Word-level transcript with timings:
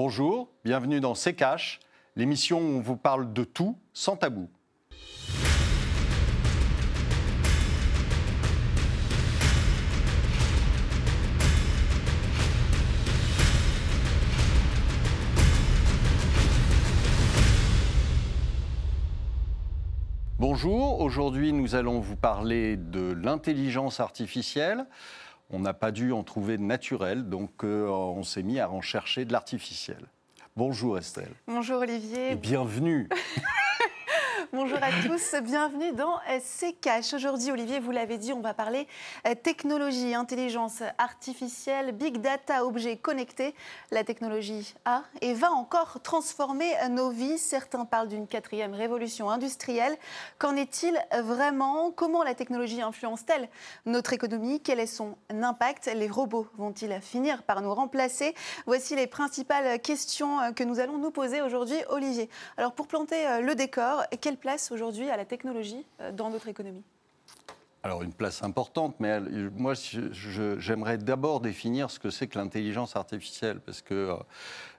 Bonjour, 0.00 0.48
bienvenue 0.64 1.00
dans 1.00 1.16
C'est 1.16 1.36
l'émission 2.14 2.60
où 2.60 2.76
on 2.76 2.80
vous 2.80 2.96
parle 2.96 3.32
de 3.32 3.42
tout 3.42 3.76
sans 3.92 4.14
tabou. 4.14 4.48
Bonjour, 20.38 21.00
aujourd'hui 21.00 21.52
nous 21.52 21.74
allons 21.74 21.98
vous 21.98 22.14
parler 22.14 22.76
de 22.76 23.12
l'intelligence 23.20 23.98
artificielle. 23.98 24.86
On 25.50 25.60
n'a 25.60 25.72
pas 25.72 25.92
dû 25.92 26.12
en 26.12 26.24
trouver 26.24 26.58
de 26.58 26.62
naturel, 26.62 27.28
donc 27.28 27.64
euh, 27.64 27.88
on 27.88 28.22
s'est 28.22 28.42
mis 28.42 28.60
à 28.60 28.70
en 28.70 28.82
chercher 28.82 29.24
de 29.24 29.32
l'artificiel. 29.32 30.06
Bonjour 30.56 30.98
Estelle. 30.98 31.32
Bonjour 31.46 31.80
Olivier. 31.80 32.32
Et 32.32 32.36
bienvenue. 32.36 33.08
Bonjour 34.54 34.78
à 34.80 34.88
tous, 35.06 35.34
bienvenue 35.42 35.92
dans 35.92 36.18
C'est. 36.42 36.78
Aujourd'hui, 37.12 37.50
Olivier, 37.50 37.80
vous 37.80 37.90
l'avez 37.90 38.16
dit, 38.16 38.32
on 38.32 38.40
va 38.40 38.54
parler 38.54 38.88
euh, 39.26 39.34
technologie, 39.34 40.14
intelligence 40.14 40.82
artificielle, 40.96 41.92
big 41.92 42.22
data, 42.22 42.64
objets 42.64 42.96
connectés. 42.96 43.54
La 43.90 44.04
technologie 44.04 44.74
a 44.86 45.02
et 45.20 45.34
va 45.34 45.52
encore 45.52 46.00
transformer 46.02 46.72
nos 46.88 47.10
vies. 47.10 47.36
Certains 47.36 47.84
parlent 47.84 48.08
d'une 48.08 48.26
quatrième 48.26 48.72
révolution 48.72 49.28
industrielle. 49.28 49.94
Qu'en 50.38 50.56
est-il 50.56 50.98
vraiment? 51.22 51.90
Comment 51.90 52.22
la 52.22 52.34
technologie 52.34 52.80
influence-t-elle 52.80 53.50
notre 53.84 54.14
économie? 54.14 54.62
Quel 54.62 54.80
est 54.80 54.86
son 54.86 55.18
impact? 55.28 55.90
Les 55.94 56.08
robots 56.08 56.46
vont-ils 56.56 56.98
finir 57.02 57.42
par 57.42 57.60
nous 57.60 57.74
remplacer? 57.74 58.34
Voici 58.64 58.96
les 58.96 59.06
principales 59.06 59.78
questions 59.80 60.40
euh, 60.40 60.52
que 60.52 60.64
nous 60.64 60.80
allons 60.80 60.96
nous 60.96 61.10
poser 61.10 61.42
aujourd'hui, 61.42 61.76
Olivier. 61.90 62.30
Alors, 62.56 62.72
pour 62.72 62.86
planter 62.86 63.26
euh, 63.26 63.40
le 63.40 63.54
décor, 63.54 64.04
place 64.38 64.72
aujourd'hui 64.72 65.10
à 65.10 65.16
la 65.16 65.24
technologie 65.24 65.84
euh, 66.00 66.12
dans 66.12 66.30
notre 66.30 66.48
économie? 66.48 66.84
Alors 67.84 68.02
une 68.02 68.12
place 68.12 68.42
importante, 68.42 68.96
mais 68.98 69.20
moi 69.54 69.72
j'aimerais 70.58 70.98
d'abord 70.98 71.40
définir 71.40 71.92
ce 71.92 72.00
que 72.00 72.10
c'est 72.10 72.26
que 72.26 72.36
l'intelligence 72.36 72.96
artificielle, 72.96 73.60
parce 73.60 73.82
que 73.82 74.16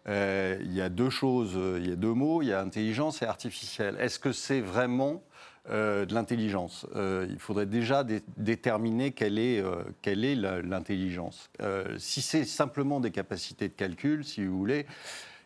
euh, 0.07 0.57
il 0.59 0.73
y 0.73 0.81
a 0.81 0.89
deux 0.89 1.09
choses, 1.09 1.57
il 1.77 1.87
y 1.87 1.93
a 1.93 1.95
deux 1.95 2.13
mots, 2.13 2.41
il 2.41 2.49
y 2.49 2.53
a 2.53 2.59
intelligence 2.59 3.21
et 3.21 3.25
artificielle. 3.25 3.95
Est-ce 3.99 4.19
que 4.19 4.33
c'est 4.33 4.59
vraiment 4.59 5.23
euh, 5.69 6.05
de 6.05 6.13
l'intelligence? 6.13 6.85
Il 6.93 7.39
faudrait 7.39 7.65
déjà 7.65 8.03
déterminer 8.35 9.13
quelle 9.13 9.39
est, 9.39 9.63
quelle 10.01 10.25
est 10.25 10.35
l'intelligence. 10.35 11.49
si 11.97 12.21
c'est 12.21 12.43
simplement 12.43 12.99
des 12.99 13.11
capacités 13.11 13.69
de 13.69 13.73
calcul, 13.73 14.25
si 14.25 14.43
vous 14.45 14.57
voulez, 14.57 14.85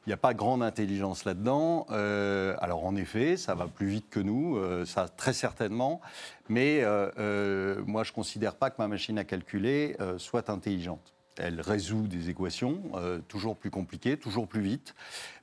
il 0.06 0.10
n'y 0.10 0.14
a 0.14 0.18
pas 0.18 0.34
grande 0.34 0.62
intelligence 0.62 1.24
là-dedans. 1.24 1.88
Euh, 1.92 2.56
alors 2.60 2.86
en 2.86 2.96
effet, 2.96 3.38
ça 3.38 3.56
va 3.56 3.68
plus 3.68 3.88
vite 3.88 4.10
que 4.10 4.20
nous, 4.20 4.58
euh, 4.58 4.86
ça 4.86 5.08
très 5.08 5.34
certainement. 5.34 6.02
Mais 6.50 6.80
euh, 6.84 7.82
moi, 7.86 8.04
je 8.04 8.12
ne 8.12 8.16
considère 8.16 8.56
pas 8.56 8.70
que 8.70 8.76
ma 8.80 8.88
machine 8.88 9.18
à 9.18 9.24
calculer 9.24 9.96
soit 10.18 10.50
intelligente. 10.50 11.14
Elle 11.38 11.62
résout 11.62 12.08
des 12.08 12.30
équations, 12.30 12.84
toujours 13.28 13.56
plus 13.56 13.72
compliquées, 13.72 14.18
toujours 14.18 14.48
plus 14.48 14.62
vite, 14.62 14.94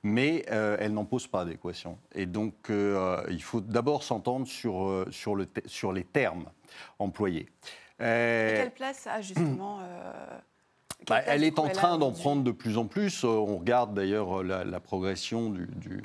mais 0.05 0.45
elle 0.49 0.93
n'en 0.93 1.05
pose 1.05 1.27
pas 1.27 1.45
d'équations. 1.45 1.99
Et 2.15 2.27
donc, 2.27 2.55
il 2.69 3.43
faut 3.43 3.61
d'abord 3.61 4.05
s'entendre 4.05 4.47
sur, 4.47 5.07
sur, 5.11 5.35
le 5.35 5.49
sur 5.67 5.93
les 5.93 6.05
termes 6.05 6.45
employés. 6.99 7.49
Et 7.99 8.55
quelle 8.57 8.73
place 8.75 9.07
a 9.07 9.21
justement 9.21 9.81
bah, 11.09 11.23
elle 11.27 11.45
est 11.45 11.59
en 11.59 11.69
train 11.69 11.99
d'en 11.99 12.13
prendre 12.13 12.43
de 12.43 12.51
plus 12.51 12.79
en 12.79 12.87
plus. 12.87 13.25
Euh, 13.25 13.29
on 13.29 13.59
regarde 13.59 13.95
d'ailleurs 13.95 14.41
euh, 14.41 14.65
la, 14.65 14.81
progression 14.81 15.51
du, 15.51 16.03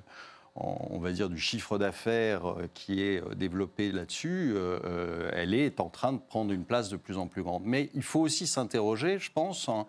on 0.56 1.00
va 1.00 1.12
dire, 1.12 1.30
du 1.30 1.40
chiffre 1.40 1.78
d'affaires 1.78 2.48
euh, 2.48 2.70
qui 2.74 3.02
est 3.02 3.22
développé 3.36 3.92
là-dessus, 3.92 4.56
elle 5.34 5.54
est 5.54 5.80
en 5.80 5.90
train 5.90 6.14
de 6.14 6.20
prendre 6.20 6.52
une 6.52 6.66
place 6.66 6.90
de 6.90 6.98
plus 6.98 7.18
en 7.18 7.28
plus 7.28 7.44
grande. 7.44 7.64
Mais 7.66 7.90
il 7.94 8.04
faut 8.04 8.22
aussi 8.22 8.48
s'interroger, 8.48 9.20
je 9.20 9.32
pense, 9.32 9.70
hein, 9.70 9.86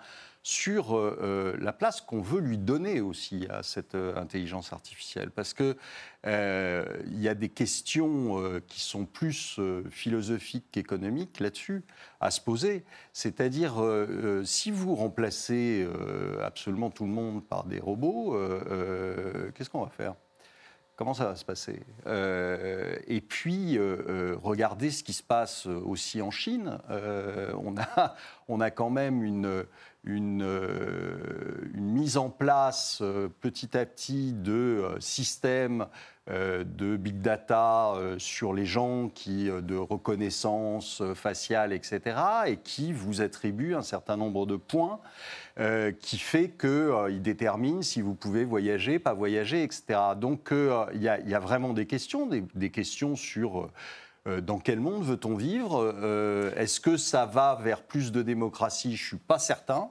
sur 0.47 0.97
euh, 0.97 1.19
euh, 1.23 1.57
la 1.59 1.73
place 1.73 2.01
qu'on 2.01 2.21
veut 2.21 2.39
lui 2.39 2.57
donner 2.57 3.01
aussi 3.01 3.49
à 3.51 3.65
cette 3.65 3.97
euh, 3.97 4.15
intelligence 4.15 4.73
artificielle. 4.73 5.33
Parce 5.33 5.53
qu'il 5.53 5.75
il 6.25 7.21
y 7.21 7.29
a 7.29 7.34
des 7.34 7.49
questions 7.49 8.61
qui 8.67 8.81
sont 8.81 9.06
plus 9.06 9.61
philosophiques 9.91 10.67
qu'économiques 10.73 11.39
là-dessus 11.39 11.85
à 12.21 12.33
se 12.33 12.41
poser. 12.41 12.85
C'est-à-dire, 13.12 13.75
si 14.43 14.73
vous 14.73 14.97
remplacez 14.97 15.87
absolument 16.43 16.91
tout 16.91 17.05
le 17.05 17.12
monde 17.12 17.47
par 17.47 17.62
des 17.62 17.79
robots, 17.79 18.37
qu'est-ce 19.55 19.71
qu'on 19.71 19.85
va 19.85 19.91
faire? 19.91 20.17
Comment 20.97 21.15
ça 21.15 21.27
va 21.27 21.37
se 21.37 21.45
passer? 21.45 21.81
Et 23.07 23.21
puis, 23.21 23.79
regardez 23.79 24.91
ce 24.91 25.05
qui 25.05 25.12
se 25.12 25.23
passe 25.23 25.67
aussi 25.67 26.23
en 26.23 26.31
Chine. 26.31 26.79
on, 26.89 27.77
a, 27.77 28.15
on 28.49 28.61
a 28.61 28.71
quand 28.71 28.89
même 28.89 29.23
une, 29.23 29.67
une, 30.06 30.43
euh, 30.43 31.69
une, 31.75 31.91
mise 31.91 32.17
en 32.17 32.31
place 32.31 33.01
euh, 33.03 33.29
petit 33.41 33.77
à 33.77 33.85
petit 33.85 34.33
de 34.33 34.53
euh, 34.53 35.01
systèmes 35.01 35.87
de 36.28 36.97
big 36.97 37.20
data 37.20 37.94
sur 38.19 38.53
les 38.53 38.66
gens 38.66 39.09
qui, 39.09 39.44
de 39.47 39.76
reconnaissance 39.76 41.03
faciale, 41.14 41.72
etc., 41.72 42.00
et 42.47 42.56
qui 42.56 42.92
vous 42.92 43.20
attribue 43.20 43.75
un 43.75 43.82
certain 43.82 44.16
nombre 44.16 44.44
de 44.47 44.56
points 44.56 45.00
qui 46.00 46.19
fait 46.19 46.50
qu'il 46.50 47.22
détermine 47.22 47.82
si 47.82 48.03
vous 48.03 48.14
pouvez 48.14 48.44
voyager, 48.44 48.98
pas 48.98 49.14
voyager, 49.14 49.62
etc. 49.62 50.00
Donc 50.16 50.53
il 50.53 51.03
y, 51.03 51.09
a 51.09 51.38
vraiment 51.38 51.72
des 51.72 51.87
questions, 51.87 52.26
des, 52.26 52.70
questions 52.70 53.16
sur 53.16 53.60
euh, 53.60 53.70
dans 54.41 54.59
quel 54.59 54.81
monde 54.81 55.04
veut-on 55.04 55.37
vivre? 55.37 55.94
Euh, 56.03 56.50
Est-ce 56.56 56.81
que 56.81 56.97
ça 56.97 57.26
va 57.26 57.59
vers 57.62 57.82
plus 57.82 58.12
de 58.12 58.22
démocratie? 58.22 58.97
Je 58.97 59.04
ne 59.04 59.09
suis 59.09 59.16
pas 59.16 59.38
certain. 59.38 59.91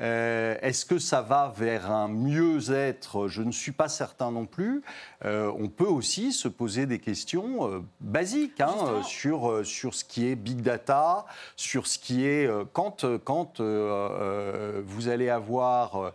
Euh, 0.00 0.56
est-ce 0.62 0.86
que 0.86 0.98
ça 0.98 1.20
va 1.20 1.52
vers 1.56 1.90
un 1.90 2.08
mieux-être? 2.08 3.28
Je 3.28 3.42
ne 3.42 3.52
suis 3.52 3.72
pas 3.72 3.88
certain 3.88 4.30
non 4.30 4.46
plus. 4.46 4.82
on 5.24 5.68
peut 5.68 5.84
aussi 5.84 6.32
se 6.32 6.48
poser 6.48 6.86
des 6.86 6.98
questions 6.98 7.84
basiques 8.00 8.60
hein, 8.60 9.02
sur, 9.04 9.66
sur 9.66 9.94
ce 9.94 10.04
qui 10.04 10.28
est 10.28 10.34
big 10.34 10.62
data, 10.62 11.26
sur 11.56 11.86
ce 11.86 11.98
qui 11.98 12.24
est 12.24 12.48
quand, 12.72 13.04
quand 13.24 13.60
vous 13.60 15.08
allez 15.08 15.28
avoir 15.28 16.12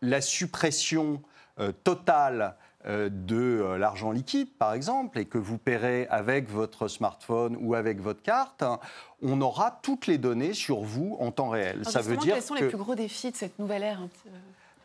la 0.00 0.20
suppression 0.20 1.20
totale 1.82 2.42
euh, 2.42 2.56
de 2.86 3.60
euh, 3.62 3.78
l'argent 3.78 4.10
liquide, 4.10 4.48
par 4.58 4.74
exemple, 4.74 5.18
et 5.18 5.24
que 5.24 5.38
vous 5.38 5.58
paierez 5.58 6.06
avec 6.10 6.50
votre 6.50 6.88
smartphone 6.88 7.56
ou 7.60 7.74
avec 7.74 8.00
votre 8.00 8.22
carte, 8.22 8.64
on 9.22 9.40
aura 9.40 9.80
toutes 9.82 10.06
les 10.06 10.18
données 10.18 10.52
sur 10.52 10.80
vous 10.80 11.16
en 11.20 11.30
temps 11.30 11.48
réel. 11.48 11.84
Ça 11.84 12.02
veut 12.02 12.16
dire 12.16 12.34
quels 12.34 12.42
sont 12.42 12.54
les 12.54 12.68
plus 12.68 12.78
gros 12.78 12.94
défis 12.94 13.30
de 13.30 13.36
cette 13.36 13.58
nouvelle 13.58 13.82
ère 13.82 14.00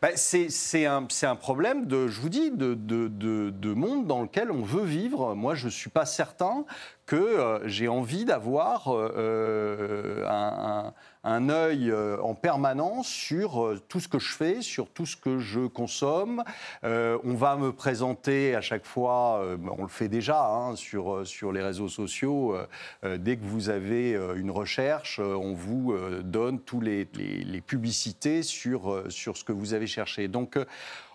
bah, 0.02 0.08
c'est 0.16 0.86
un, 0.86 1.06
un, 1.22 1.36
problème, 1.36 1.84
de, 1.84 2.08
je 2.08 2.22
vous 2.22 2.30
dis, 2.30 2.50
de, 2.50 2.72
de, 2.72 3.08
de, 3.08 3.74
monde 3.74 4.06
dans 4.06 4.22
lequel 4.22 4.50
on 4.50 4.62
veut 4.62 4.84
vivre. 4.84 5.34
Moi, 5.34 5.54
je 5.54 5.66
ne 5.66 5.70
suis 5.70 5.90
pas 5.90 6.06
certain 6.06 6.64
que 7.10 7.16
euh, 7.16 7.66
j'ai 7.66 7.88
envie 7.88 8.24
d'avoir 8.24 8.86
un, 8.86 10.92
un 11.24 11.48
œil 11.48 11.90
euh, 11.90 12.16
en 12.22 12.34
permanence 12.34 13.08
sur 13.08 13.64
euh, 13.64 13.80
tout 13.88 13.98
ce 13.98 14.06
que 14.06 14.20
je 14.20 14.32
fais, 14.32 14.62
sur 14.62 14.88
tout 14.88 15.06
ce 15.06 15.16
que 15.16 15.40
je 15.40 15.66
consomme. 15.66 16.44
Euh, 16.84 17.18
on 17.24 17.34
va 17.34 17.56
me 17.56 17.72
présenter 17.72 18.54
à 18.54 18.60
chaque 18.60 18.86
fois, 18.86 19.44
on 19.76 19.82
le 19.82 19.88
fait 19.88 20.06
déjà 20.06 20.46
hein, 20.46 20.76
sur, 20.76 21.26
sur 21.26 21.50
les 21.50 21.62
réseaux 21.62 21.88
sociaux, 21.88 22.56
dès 23.02 23.36
que 23.36 23.44
vous 23.44 23.70
avez 23.70 24.12
une 24.36 24.50
recherche, 24.50 25.18
on 25.18 25.52
vous 25.52 25.94
donne 26.22 26.60
tous 26.60 26.80
les, 26.80 27.08
les, 27.14 27.42
les 27.42 27.60
publicités 27.60 28.44
sur, 28.44 29.04
sur 29.08 29.36
ce 29.36 29.42
que 29.42 29.52
vous 29.52 29.74
avez 29.74 29.86
cherché. 29.86 30.28
Donc, 30.28 30.56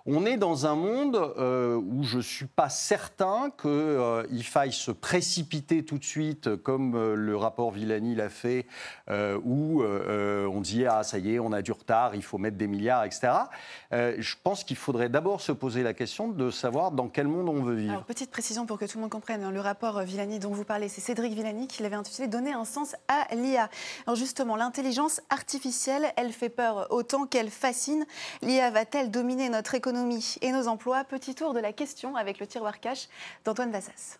on 0.08 0.26
est 0.26 0.38
dans 0.38 0.68
un 0.68 0.76
monde 0.76 1.16
euh, 1.16 1.76
où 1.76 2.03
je 2.03 2.18
ne 2.18 2.22
suis 2.22 2.46
pas 2.46 2.70
certain 2.70 3.50
qu'il 3.59 3.70
euh, 3.72 4.41
faille 4.44 4.72
se 4.72 4.91
précipiter 4.91 5.84
tout 5.84 5.97
de 5.97 6.03
suite, 6.03 6.56
comme 6.58 6.96
euh, 6.96 7.16
le 7.16 7.35
rapport 7.35 7.72
Villani 7.72 8.14
l'a 8.14 8.29
fait, 8.29 8.68
où 9.44 9.84
on 9.84 10.62
dit 10.62 10.85
Ah, 10.85 11.03
ça 11.03 11.18
y 11.18 11.35
est, 11.35 11.40
on 11.40 11.52
a 11.52 11.62
du 11.62 11.72
retard, 11.72 12.16
il 12.16 12.24
faut 12.24 12.38
mettre 12.38 12.58
des 12.58 12.68
milliards, 12.68 13.03
etc. 13.03 13.34
je 13.91 14.35
pense 14.44 14.64
qu'il 14.64 14.78
faudrait 14.78 15.09
d'abord 15.09 15.41
se 15.41 15.52
poser 15.52 15.84
la 15.84 15.94
question 15.94 16.28
de 16.28 16.50
savoir 16.50 16.91
dans 16.91 17.08
quel 17.08 17.28
monde 17.28 17.50
on 17.50 17.64
veut 17.64 17.76
vivre. 17.76 17.94
Alors, 17.94 18.06
petite 18.06 18.32
précision 18.32 18.66
pour 18.66 18.78
que 18.78 18.85
tout 18.85 18.97
le 18.97 19.02
monde 19.02 19.12
comprenne 19.12 19.44
hein, 19.44 19.52
le 19.52 19.59
rapport 19.59 20.02
Villani 20.02 20.40
dont 20.40 20.52
vous 20.52 20.64
parlez, 20.64 20.90
c'est 20.90 21.02
Cédric 21.02 21.34
Villani 21.34 21.68
qui 21.68 21.84
l'avait 21.84 21.96
intitulé 21.96 22.28
Donner 22.28 22.53
un 22.53 22.66
sens 22.66 22.96
à 23.08 23.34
l'IA. 23.35 23.70
Alors, 24.06 24.16
justement, 24.16 24.56
l'intelligence 24.56 25.22
artificielle, 25.29 26.06
elle 26.18 26.32
fait 26.32 26.50
peur 26.50 26.88
autant 26.90 27.26
qu'elle 27.26 27.50
fascine. 27.50 28.06
L'IA 28.41 28.72
va-t-elle 28.72 29.12
dominer 29.12 29.50
notre 29.50 29.76
économie 29.76 29.95
et 30.42 30.52
nos 30.52 30.68
emplois. 30.68 31.03
Petit 31.03 31.36
tour 31.36 31.53
de 31.53 31.59
la 31.59 31.74
question 31.74 32.16
avec 32.16 32.40
le 32.40 32.47
tiroir 32.47 32.80
cash 32.80 33.08
d'Antoine 33.44 33.72
Vassas. 33.72 34.20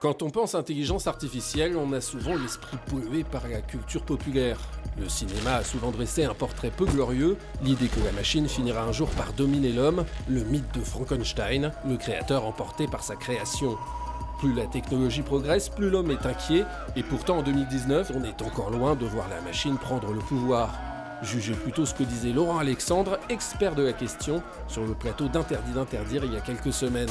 Quand 0.00 0.22
on 0.22 0.30
pense 0.30 0.54
intelligence 0.54 1.08
artificielle, 1.08 1.76
on 1.76 1.92
a 1.92 2.00
souvent 2.00 2.36
l'esprit 2.36 2.76
pollué 2.86 3.24
par 3.24 3.48
la 3.48 3.60
culture 3.60 4.04
populaire. 4.04 4.60
Le 4.96 5.08
cinéma 5.08 5.56
a 5.56 5.64
souvent 5.64 5.90
dressé 5.90 6.24
un 6.24 6.34
portrait 6.34 6.70
peu 6.70 6.84
glorieux, 6.84 7.36
l'idée 7.62 7.88
que 7.88 8.00
la 8.00 8.12
machine 8.12 8.48
finira 8.48 8.82
un 8.82 8.92
jour 8.92 9.10
par 9.10 9.32
dominer 9.32 9.72
l'homme, 9.72 10.04
le 10.28 10.44
mythe 10.44 10.72
de 10.74 10.80
Frankenstein, 10.80 11.72
le 11.84 11.96
créateur 11.96 12.44
emporté 12.44 12.86
par 12.86 13.02
sa 13.02 13.16
création. 13.16 13.76
Plus 14.38 14.54
la 14.54 14.66
technologie 14.66 15.22
progresse, 15.22 15.68
plus 15.68 15.90
l'homme 15.90 16.12
est 16.12 16.26
inquiet, 16.26 16.64
et 16.94 17.02
pourtant 17.02 17.38
en 17.38 17.42
2019, 17.42 18.12
on 18.14 18.22
est 18.22 18.40
encore 18.42 18.70
loin 18.70 18.94
de 18.94 19.04
voir 19.04 19.28
la 19.28 19.40
machine 19.40 19.78
prendre 19.78 20.12
le 20.12 20.20
pouvoir. 20.20 20.87
Jugez 21.22 21.54
plutôt 21.54 21.84
ce 21.84 21.94
que 21.94 22.04
disait 22.04 22.32
Laurent 22.32 22.58
Alexandre, 22.58 23.18
expert 23.28 23.74
de 23.74 23.82
la 23.82 23.92
question, 23.92 24.40
sur 24.68 24.84
le 24.84 24.94
plateau 24.94 25.28
d'Interdit 25.28 25.72
d'interdire 25.72 26.24
il 26.24 26.32
y 26.32 26.36
a 26.36 26.40
quelques 26.40 26.72
semaines 26.72 27.08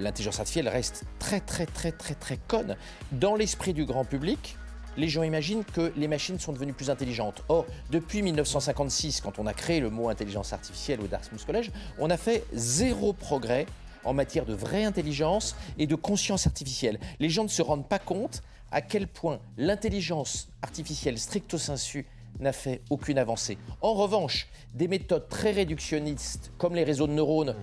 l'intelligence 0.00 0.38
artificielle 0.38 0.68
reste 0.68 1.04
très 1.18 1.40
très 1.40 1.66
très 1.66 1.92
très 1.92 2.14
très 2.14 2.36
conne. 2.36 2.76
Dans 3.12 3.34
l'esprit 3.34 3.72
du 3.72 3.84
grand 3.84 4.04
public, 4.04 4.56
les 4.96 5.08
gens 5.08 5.22
imaginent 5.22 5.64
que 5.64 5.92
les 5.96 6.08
machines 6.08 6.38
sont 6.38 6.52
devenues 6.52 6.72
plus 6.74 6.90
intelligentes. 6.90 7.42
Or, 7.48 7.66
depuis 7.90 8.22
1956, 8.22 9.20
quand 9.22 9.38
on 9.38 9.46
a 9.46 9.54
créé 9.54 9.80
le 9.80 9.90
mot 9.90 10.08
intelligence 10.08 10.52
artificielle 10.52 11.00
au 11.00 11.06
Dartmouth 11.06 11.44
College, 11.46 11.70
on 11.98 12.10
a 12.10 12.16
fait 12.16 12.44
zéro 12.52 13.12
progrès 13.12 13.66
en 14.04 14.12
matière 14.12 14.44
de 14.44 14.54
vraie 14.54 14.84
intelligence 14.84 15.56
et 15.78 15.86
de 15.86 15.94
conscience 15.94 16.46
artificielle. 16.46 16.98
Les 17.20 17.30
gens 17.30 17.44
ne 17.44 17.48
se 17.48 17.62
rendent 17.62 17.88
pas 17.88 17.98
compte 17.98 18.42
à 18.70 18.82
quel 18.82 19.06
point 19.06 19.40
l'intelligence 19.56 20.48
artificielle 20.62 21.18
stricto 21.18 21.56
sensu 21.56 22.06
n'a 22.42 22.52
fait 22.52 22.82
aucune 22.90 23.18
avancée. 23.18 23.58
En 23.80 23.94
revanche, 23.94 24.48
des 24.74 24.88
méthodes 24.88 25.28
très 25.28 25.52
réductionnistes 25.52 26.52
comme 26.58 26.74
les 26.74 26.84
réseaux 26.84 27.06
de 27.06 27.12
neurones 27.12 27.56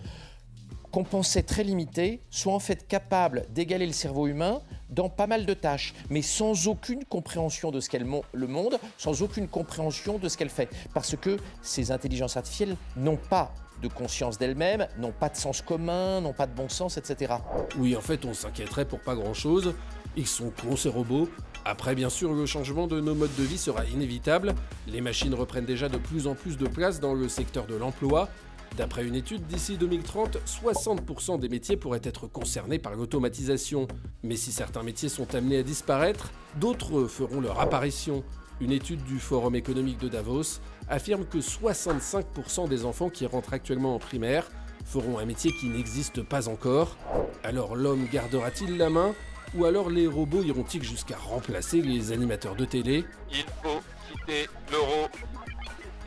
qu'on 0.92 1.04
pensait 1.04 1.44
très 1.44 1.64
limitée, 1.64 2.22
soit 2.32 2.54
en 2.54 2.60
fait 2.60 2.88
capable 2.88 3.46
d'égaler 3.54 3.86
le 3.86 3.94
cerveau 3.94 4.28
humain 4.28 4.62
dans 4.90 5.10
pas 5.10 5.28
mal 5.28 5.46
de 5.46 5.54
tâches, 5.54 5.94
mais 6.10 6.24
sans 6.24 6.68
aucune 6.68 7.06
compréhension 7.06 7.70
de 7.70 7.80
ce 7.80 7.90
qu'est 7.90 8.00
le 8.00 8.48
monde, 8.48 8.80
sans 8.98 9.22
aucune 9.22 9.48
compréhension 9.48 10.18
de 10.18 10.28
ce 10.28 10.38
qu'elle 10.38 10.50
fait. 10.50 10.70
Parce 10.94 11.16
que 11.16 11.38
ces 11.62 11.92
intelligences 11.92 12.38
artificielles 12.38 12.76
n'ont 12.98 13.18
pas 13.18 13.54
de 13.84 13.88
conscience 13.88 14.38
d'elles-mêmes, 14.38 14.88
n'ont 14.98 15.12
pas 15.12 15.30
de 15.30 15.38
sens 15.38 15.62
commun, 15.62 16.22
n'ont 16.22 16.34
pas 16.34 16.48
de 16.48 16.54
bon 16.54 16.70
sens, 16.70 16.98
etc. 16.98 17.36
Oui, 17.78 17.96
en 17.96 18.02
fait, 18.02 18.26
on 18.26 18.34
s'inquiéterait 18.34 18.86
pour 18.86 19.00
pas 19.00 19.16
grand-chose. 19.16 19.76
Ils 20.18 20.28
sont 20.28 20.52
cons, 20.62 20.76
ces 20.76 20.90
robots. 20.90 21.30
Après, 21.66 21.96
bien 21.96 22.10
sûr, 22.10 22.34
le 22.34 22.46
changement 22.46 22.88
de 22.88 23.00
nos 23.00 23.14
modes 23.14 23.36
de 23.38 23.44
vie 23.44 23.58
sera 23.58 23.86
inévitable. 23.86 24.56
Les 24.88 25.02
machines 25.02 25.34
reprennent 25.34 25.66
déjà 25.66 25.90
de 25.90 25.98
plus 25.98 26.28
en 26.28 26.36
plus 26.36 26.58
de 26.58 26.68
place 26.68 27.00
dans 27.00 27.14
le 27.14 27.30
secteur 27.30 27.68
de 27.68 27.76
l'emploi. 27.76 28.30
D'après 28.78 29.06
une 29.06 29.16
étude, 29.16 29.46
d'ici 29.48 29.78
2030, 29.78 30.38
60% 30.46 31.40
des 31.40 31.50
métiers 31.50 31.76
pourraient 31.76 32.02
être 32.04 32.28
concernés 32.28 32.80
par 32.80 32.96
l'automatisation. 32.96 33.88
Mais 34.24 34.36
si 34.36 34.52
certains 34.52 34.84
métiers 34.84 35.10
sont 35.10 35.36
amenés 35.36 35.58
à 35.58 35.64
disparaître, 35.64 36.32
d'autres 36.60 37.06
feront 37.06 37.42
leur 37.42 37.60
apparition. 37.60 38.24
Une 38.62 38.72
étude 38.72 39.04
du 39.04 39.20
Forum 39.20 39.56
économique 39.56 40.00
de 40.00 40.10
Davos 40.10 40.60
affirme 40.90 41.26
que 41.26 41.38
65% 41.38 42.68
des 42.68 42.86
enfants 42.86 43.10
qui 43.10 43.26
rentrent 43.26 43.54
actuellement 43.54 43.96
en 43.96 44.00
primaire 44.00 44.50
feront 44.86 45.18
un 45.20 45.26
métier 45.26 45.52
qui 45.52 45.68
n'existe 45.68 46.24
pas 46.24 46.48
encore. 46.48 46.98
Alors 47.44 47.76
l'homme 47.76 48.08
gardera-t-il 48.12 48.78
la 48.78 48.90
main? 48.90 49.14
Ou 49.56 49.66
alors 49.66 49.90
les 49.90 50.08
robots 50.08 50.44
iront-ils 50.44 50.84
jusqu'à 50.84 51.18
remplacer 51.18 51.82
les 51.82 52.12
animateurs 52.12 52.56
de 52.56 52.66
télé 52.66 53.06
Il 53.32 53.46
faut 53.64 53.82
quitter 54.12 54.48
l'euro 54.72 55.08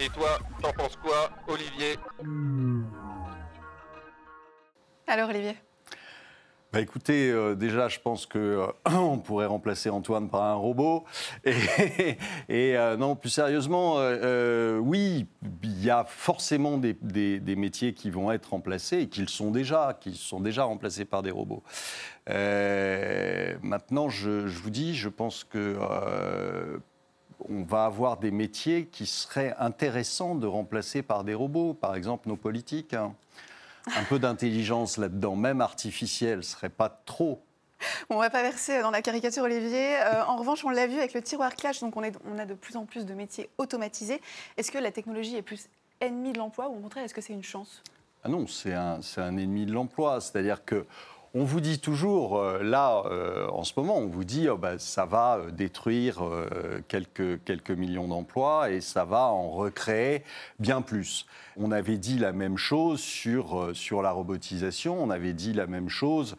et 0.01 0.09
toi, 0.09 0.39
t'en 0.61 0.73
penses 0.73 0.97
quoi, 0.97 1.31
Olivier? 1.47 1.97
Alors, 5.07 5.29
Olivier? 5.29 5.57
Bah 6.73 6.81
écoutez, 6.81 7.31
euh, 7.31 7.55
déjà, 7.55 7.89
je 7.89 8.01
pense 8.01 8.25
que 8.25 8.39
euh, 8.39 8.67
on 8.87 9.19
pourrait 9.19 9.45
remplacer 9.45 9.91
Antoine 9.91 10.31
par 10.31 10.45
un 10.45 10.55
robot. 10.55 11.05
Et, 11.45 12.17
euh, 12.49 12.97
non, 12.97 13.15
plus 13.15 13.29
sérieusement, 13.29 13.97
oui, 14.81 15.27
il 15.63 15.85
y 15.85 15.91
a 15.91 16.05
forcément 16.05 16.79
des, 16.79 16.97
métiers 17.57 17.93
qui 17.93 18.09
vont 18.09 18.33
être 18.33 18.47
remplacés 18.47 19.07
et 19.19 19.27
sont 19.27 19.51
déjà, 19.51 19.99
qui 20.01 20.15
sont 20.15 20.41
déjà 20.41 20.65
remplacés 20.65 21.05
par 21.05 21.23
des 21.23 21.31
robots. 21.31 21.63
maintenant, 22.27 24.09
je, 24.09 24.47
je, 24.47 24.59
vous 24.59 24.71
dis, 24.71 24.95
je 24.95 25.11
pense 25.11 25.45
que 25.45 25.77
on 27.49 27.65
va 27.65 27.85
avoir 27.85 28.19
des 28.19 28.31
métiers 28.31 28.87
qui 28.87 29.05
seraient 29.05 29.55
intéressants 29.59 30.37
de 30.37 30.47
remplacer 30.47 31.03
par 31.03 31.25
des 31.25 31.35
robots, 31.35 31.75
par 31.75 31.97
exemple 31.97 32.29
nos 32.29 32.37
politiques. 32.37 32.95
Hein. 32.95 33.15
Un 33.87 34.05
peu 34.05 34.19
d'intelligence 34.19 34.97
là-dedans, 34.97 35.37
même 35.37 35.61
artificielle, 35.61 36.45
serait 36.45 36.69
pas 36.69 36.89
trop. 37.05 37.43
On 38.11 38.15
ne 38.15 38.21
va 38.21 38.31
pas 38.31 38.43
verser 38.43 38.81
dans 38.81 38.91
la 38.91 39.03
caricature, 39.03 39.43
Olivier. 39.43 39.97
Euh, 39.97 40.25
en 40.27 40.37
revanche, 40.37 40.65
on 40.65 40.71
l'a 40.71 40.87
vu 40.87 40.99
avec 40.99 41.15
le 41.15 41.23
tiroir 41.23 41.55
clash, 41.57 41.81
donc 41.81 41.97
on, 41.97 42.03
on, 42.03 42.39
a 42.39 42.47
de 42.47 42.55
plus 42.55 42.77
en 42.77 42.85
plus 42.87 43.07
de 43.07 43.15
métiers 43.15 43.51
automatisés. 43.59 44.21
Est-ce 44.57 44.71
que 44.71 44.79
la 44.79 44.93
technologie 44.93 45.37
est 45.37 45.43
plus 45.43 45.69
ennemie 46.01 46.33
de 46.33 46.39
l'emploi 46.39 46.69
ou 46.69 46.77
au 46.77 46.81
contraire, 46.81 47.05
est-ce 47.05 47.15
que 47.15 47.21
c'est 47.21 47.33
une 47.33 47.43
chance? 47.43 47.83
Ah 48.25 48.29
non, 48.29 48.47
c'est 48.47 48.73
un, 48.73 49.01
un 49.17 49.37
ennemi 49.37 49.67
de 49.67 49.73
l'emploi. 49.73 50.21
C'est-à-dire 50.21 50.65
que 50.65 50.87
on 51.35 51.45
vous 51.45 51.61
dit 51.61 51.79
toujours, 51.79 52.39
euh, 52.39 52.63
là, 52.63 53.05
euh, 53.07 53.49
en 53.49 53.65
ce 53.65 53.73
moment, 53.77 53.97
on 53.97 54.07
vous 54.07 54.25
dit, 54.25 54.49
oh, 54.51 54.59
bah, 54.59 54.79
ça 54.79 55.07
va 55.07 55.39
euh, 55.39 55.51
détruire 55.51 56.23
quelques, 56.89 57.43
quelques 57.45 57.71
millions 57.71 58.09
d'emplois 58.09 58.71
et 58.71 58.81
ça 58.81 59.05
va 59.05 59.25
en 59.25 59.51
recréer 59.51 60.25
bien 60.59 60.83
plus. 60.83 61.27
On 61.57 61.71
avait 61.71 61.99
dit 61.99 62.19
la 62.19 62.33
même 62.33 62.57
chose 62.57 63.01
sur, 63.01 63.71
sur 63.75 64.03
la 64.03 64.11
robotisation, 64.11 65.03
on 65.03 65.11
avait 65.11 65.33
dit 65.33 65.53
la 65.53 65.67
même 65.67 65.89
chose 65.89 66.37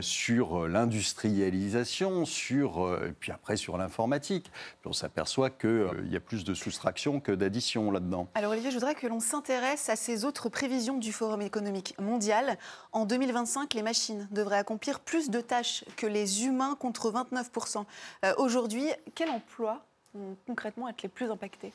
sur 0.00 0.66
l'industrialisation, 0.66 2.24
sur, 2.24 2.98
et 3.06 3.12
puis 3.12 3.30
après 3.30 3.56
sur 3.56 3.78
l'informatique. 3.78 4.50
on 4.84 4.92
s'aperçoit 4.92 5.50
qu'il 5.50 6.08
y 6.10 6.16
a 6.16 6.20
plus 6.20 6.44
de 6.44 6.54
soustraction 6.54 7.20
que 7.20 7.30
d'addition 7.30 7.92
là-dedans. 7.92 8.28
Alors 8.34 8.50
Olivier, 8.52 8.70
je 8.70 8.76
voudrais 8.76 8.96
que 8.96 9.06
l'on 9.06 9.20
s'intéresse 9.20 9.88
à 9.88 9.96
ces 9.96 10.24
autres 10.24 10.48
prévisions 10.48 10.98
du 10.98 11.12
Forum 11.12 11.42
économique 11.42 11.94
mondial. 12.00 12.58
En 12.92 13.04
2025, 13.04 13.74
les 13.74 13.82
machines 13.82 14.27
devraient 14.30 14.58
accomplir 14.58 15.00
plus 15.00 15.30
de 15.30 15.40
tâches 15.40 15.84
que 15.96 16.06
les 16.06 16.44
humains 16.44 16.76
contre 16.78 17.10
29%. 17.10 17.84
Euh, 18.24 18.34
aujourd'hui, 18.38 18.86
quels 19.14 19.30
emplois 19.30 19.84
vont 20.14 20.36
concrètement 20.46 20.88
être 20.88 21.02
les 21.02 21.08
plus 21.08 21.30
impactés? 21.30 21.72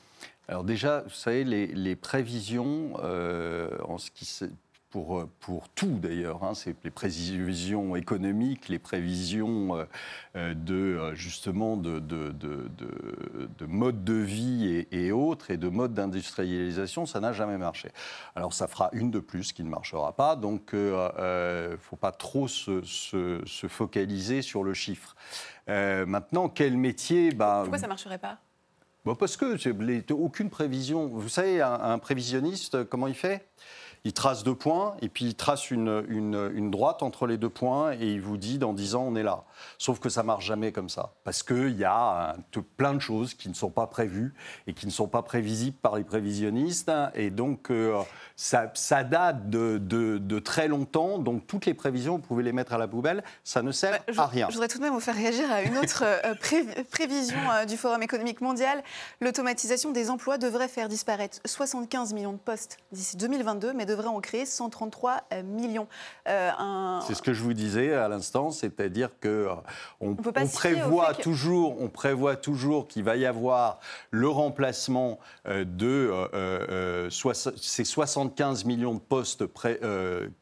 Alors 0.47 0.63
déjà, 0.63 1.01
vous 1.01 1.09
savez, 1.09 1.43
les, 1.43 1.95
prévisions 1.95 2.93
euh, 3.03 3.69
en 3.85 3.97
ce 3.97 4.11
qui 4.11 4.25
pour, 4.93 5.17
euh, 5.17 5.29
pour 5.39 5.69
tout 5.69 5.97
d'ailleurs. 5.99 6.43
Hein. 6.43 6.53
C'est 6.53 6.75
les 6.83 6.91
prévisions 6.91 7.95
économiques, 7.95 8.69
les 8.69 8.77
prévisions 8.77 9.75
euh, 9.75 9.85
euh, 10.35 10.53
de, 10.53 11.15
justement 11.15 11.77
de, 11.77 11.97
de, 11.97 12.29
de, 12.29 12.69
de 13.57 13.65
mode 13.65 14.03
de 14.03 14.13
vie 14.13 14.85
et, 14.91 15.11
autres, 15.11 15.49
et 15.49 15.57
de 15.57 15.67
mode 15.67 15.95
d'industrialisation, 15.95 17.07
ça 17.07 17.19
n'a 17.19 17.33
jamais 17.33 17.57
marché. 17.57 17.89
Alors 18.35 18.53
ça 18.53 18.67
fera 18.67 18.91
une 18.93 19.09
de 19.09 19.19
plus 19.19 19.51
qui 19.51 19.63
ne 19.63 19.69
marchera 19.69 20.11
pas, 20.15 20.35
donc 20.35 20.69
il 20.73 20.77
ne 20.77 21.75
faut 21.81 21.95
pas 21.95 22.11
trop 22.11 22.47
se, 22.47 22.83
se, 22.83 23.67
focaliser 23.67 24.43
sur 24.43 24.63
le 24.63 24.75
chiffre. 24.75 25.15
maintenant, 25.67 26.49
quel 26.49 26.77
métier 26.77 27.31
bah, 27.31 27.61
Pourquoi 27.61 27.79
ça 27.79 27.87
ne 27.87 27.89
marcherait 27.89 28.19
pas? 28.19 28.37
Bah, 29.05 29.15
Parce 29.19 29.37
que 29.37 30.13
aucune 30.13 30.51
prévision. 30.51 31.07
Vous 31.07 31.29
savez, 31.29 31.61
un 31.61 31.97
prévisionniste, 31.97 32.83
comment 32.83 33.07
il 33.07 33.15
fait? 33.15 33.47
Il 34.05 34.11
trace 34.11 34.43
deux 34.43 34.55
points 34.55 34.95
et 35.01 35.07
puis 35.07 35.25
il 35.25 35.35
trace 35.35 35.71
une, 35.71 36.03
une, 36.09 36.71
droite 36.71 37.03
entre 37.03 37.25
les 37.25 37.37
deux 37.37 37.49
points 37.49 37.93
et 37.93 38.11
il 38.11 38.21
vous 38.21 38.35
dit 38.35 38.57
dans 38.57 38.73
dix 38.73 38.95
ans 38.95 39.05
on 39.07 39.15
est 39.15 39.23
là. 39.23 39.43
Sauf 39.77 39.99
que 39.99 40.09
ça 40.09 40.23
marche 40.23 40.45
jamais 40.45 40.73
comme 40.73 40.89
ça 40.89 41.13
parce 41.23 41.41
qu'il 41.41 41.77
y 41.77 41.85
a 41.85 42.35
plein 42.75 42.93
de 42.93 42.99
choses 42.99 43.33
qui 43.33 43.47
ne 43.47 43.53
sont 43.53 43.69
pas 43.69 43.87
prévues 43.87 44.33
et 44.67 44.73
qui 44.73 44.87
ne 44.87 44.91
sont 44.91 45.07
pas 45.07 45.21
prévisibles 45.21 45.77
par 45.77 45.95
les 45.95 46.03
prévisionnistes 46.03 46.91
et 47.15 47.29
donc 47.29 47.71
euh, 47.71 47.97
ça, 48.35 48.71
ça, 48.73 49.05
date 49.05 49.49
de, 49.49 49.77
de, 49.77 50.39
très 50.39 50.67
longtemps. 50.67 51.17
Donc 51.17 51.47
toutes 51.47 51.65
les 51.65 51.73
prévisions 51.73 52.17
vous 52.17 52.21
pouvez 52.21 52.43
les 52.43 52.51
mettre 52.51 52.73
à 52.73 52.77
la 52.77 52.89
poubelle, 52.89 53.23
ça 53.45 53.61
ne 53.61 53.71
sert 53.71 53.99
à 54.17 54.27
rien. 54.27 54.47
Je 54.49 54.53
voudrais 54.53 54.67
tout 54.67 54.79
de 54.79 54.83
même 54.83 54.93
vous 54.93 54.99
faire 54.99 55.15
réagir 55.15 55.49
à 55.49 55.61
une 55.61 55.77
autre 55.77 56.03
euh, 56.03 56.35
prévision 56.91 57.37
euh, 57.51 57.65
du 57.65 57.77
Forum 57.77 58.03
économique 58.03 58.41
mondial. 58.41 58.83
L'automatisation 59.21 59.91
des 59.91 60.09
emplois 60.09 60.37
devrait 60.37 60.67
faire 60.67 60.89
disparaître 60.89 61.39
75 61.45 62.13
millions 62.13 62.33
de 62.33 62.37
postes 62.37 62.79
d'ici 62.91 63.15
2022, 63.15 63.71
mais 63.73 63.85
devrait 63.95 64.07
en 64.07 64.21
créer 64.21 64.45
133 64.45 65.23
euh, 65.33 65.43
millions. 65.43 65.87
Euh, 66.27 66.51
c'est 67.05 67.13
ce 67.13 67.21
que 67.21 67.33
je 67.33 67.41
vous 67.43 67.53
disais 67.53 67.93
à 67.93 68.07
l'instant, 68.07 68.51
c'est-à-dire 68.51 69.09
que 69.19 69.27
euh, 69.27 69.53
on, 69.99 70.15
prévoit 70.15 71.13
toujours, 71.13 71.81
on 71.81 71.89
prévoit 71.89 72.35
toujours 72.35 72.87
qu'il 72.87 73.03
va 73.03 73.15
y 73.15 73.25
avoir 73.25 73.79
le 74.11 74.27
remplacement 74.27 75.19
de 75.45 76.11
ces 77.09 77.83
75 77.83 78.65
millions 78.65 78.93
de 78.93 78.99
postes 78.99 79.43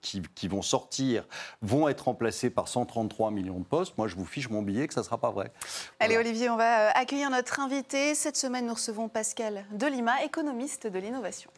qui, 0.02 0.22
qui, 0.36 0.48
vont 0.48 0.62
sortir, 0.62 1.26
vont 1.62 1.88
être 1.88 2.02
remplacés 2.02 2.50
par 2.50 2.68
133 2.68 3.32
millions 3.32 3.60
de 3.60 3.66
postes. 3.66 3.98
Moi, 3.98 4.08
je 4.08 4.16
vous 4.16 4.26
fiche 4.26 4.50
mon 4.50 4.62
billet 4.62 4.88
que 4.88 4.94
ça 4.94 5.02
ne 5.02 5.06
sera 5.06 5.18
pas 5.18 5.32
vrai. 5.32 5.52
Allez, 6.00 6.18
Olivier, 6.18 6.50
on 6.50 6.58
va 6.58 6.92
accueillir 6.92 7.30
notre 7.30 7.60
invité. 7.60 8.16
Cette 8.16 8.38
semaine, 8.38 8.66
nous 8.66 8.74
recevons 8.74 9.10
Pascal 9.10 9.66
Delima, 9.72 10.24
économiste 10.24 10.88
de 10.88 11.00
l'innovation. 11.00 11.52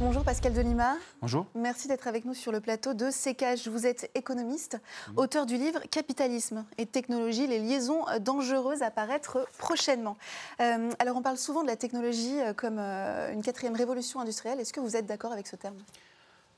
Bonjour 0.00 0.24
Pascal 0.24 0.54
Delima. 0.54 0.96
Bonjour. 1.20 1.44
Merci 1.54 1.86
d'être 1.86 2.08
avec 2.08 2.24
nous 2.24 2.32
sur 2.32 2.52
le 2.52 2.60
plateau 2.60 2.94
de 2.94 3.10
CKH. 3.10 3.68
Vous 3.68 3.86
êtes 3.86 4.10
économiste, 4.14 4.78
auteur 5.14 5.44
du 5.44 5.58
livre 5.58 5.80
Capitalisme 5.90 6.64
et 6.78 6.86
technologie, 6.86 7.46
les 7.46 7.58
liaisons 7.58 8.06
dangereuses 8.18 8.80
à 8.80 8.90
paraître 8.90 9.46
prochainement. 9.58 10.16
Euh, 10.60 10.90
alors 11.00 11.18
on 11.18 11.22
parle 11.22 11.36
souvent 11.36 11.62
de 11.62 11.66
la 11.66 11.76
technologie 11.76 12.40
euh, 12.40 12.54
comme 12.54 12.78
euh, 12.78 13.30
une 13.30 13.42
quatrième 13.42 13.74
révolution 13.74 14.20
industrielle. 14.20 14.58
Est-ce 14.58 14.72
que 14.72 14.80
vous 14.80 14.96
êtes 14.96 15.04
d'accord 15.04 15.32
avec 15.32 15.46
ce 15.46 15.56
terme? 15.56 15.76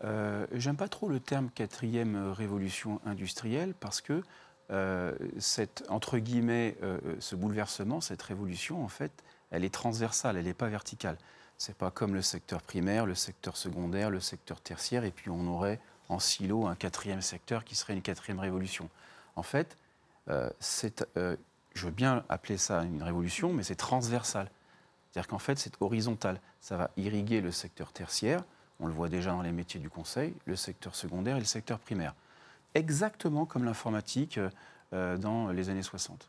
Euh, 0.04 0.46
J'aime 0.52 0.76
pas 0.76 0.88
trop 0.88 1.08
le 1.08 1.18
terme 1.18 1.50
quatrième 1.50 2.30
révolution 2.30 3.00
industrielle 3.04 3.75
parce 3.75 4.00
que 4.00 4.22
cette, 5.38 5.84
entre 5.90 6.16
guillemets, 6.16 6.78
ce 7.18 7.37
bouleversement, 7.37 8.00
cette 8.00 8.22
révolution, 8.22 8.82
en 8.82 8.88
fait, 8.88 9.12
elle 9.50 9.64
est 9.64 9.75
transversale, 9.75 10.38
elle 10.38 10.46
n'est 10.46 10.54
pas 10.54 10.68
verticale. 10.68 11.18
C'est 11.64 11.76
pas 11.76 11.92
comme 11.92 12.12
le 12.12 12.23
secteur 12.23 12.61
primaire, 12.61 13.07
le 13.07 13.14
secteur 13.14 13.57
secondaire, 13.57 14.11
le 14.11 14.19
secteur 14.19 14.61
tertiaire, 14.61 15.04
et 15.04 15.12
puis 15.12 15.31
on 15.31 15.47
aurait 15.47 15.78
en 16.09 16.19
silo 16.19 16.66
un 16.66 16.75
quatrième 16.75 17.23
secteur 17.23 17.64
qui 17.64 17.76
serait 17.76 17.92
une 17.92 18.02
quatrième 18.02 18.40
révolution. 18.40 18.90
En 19.37 19.45
fait, 19.45 19.76
euh, 20.28 20.50
euh, 21.16 21.37
je 21.75 21.87
veux 21.87 21.92
bien 21.92 22.25
appeler 22.28 22.59
ça 22.59 22.83
une 22.83 23.04
révolution, 23.04 23.52
mais 23.52 23.62
c'est 23.62 23.76
transversal. 23.76 24.50
C'est-à-dire 25.12 25.28
qu'en 25.28 25.38
fait, 25.38 25.57
c'est 25.57 25.81
horizontal. 25.81 26.40
Ça 26.61 26.76
va 26.76 26.90
irriguer 26.97 27.40
le 27.40 27.52
secteur 27.52 27.92
tertiaire, 27.92 28.42
on 28.81 28.88
le 28.88 28.92
voit 28.92 29.09
déjà 29.09 29.31
dans 29.31 29.42
les 29.42 29.52
métiers 29.52 29.78
du 29.78 29.88
conseil, 29.88 30.35
le 30.47 30.57
secteur 30.57 30.97
secondaire 30.97 31.37
et 31.37 31.40
le 31.40 31.47
secteur 31.47 31.78
primaire. 31.78 32.16
Exactement 32.75 33.47
comme 33.47 33.64
l'informatique 33.64 34.40
euh, 34.92 35.16
dans 35.16 35.52
les 35.52 35.71
années 35.71 35.85
60. 35.85 36.28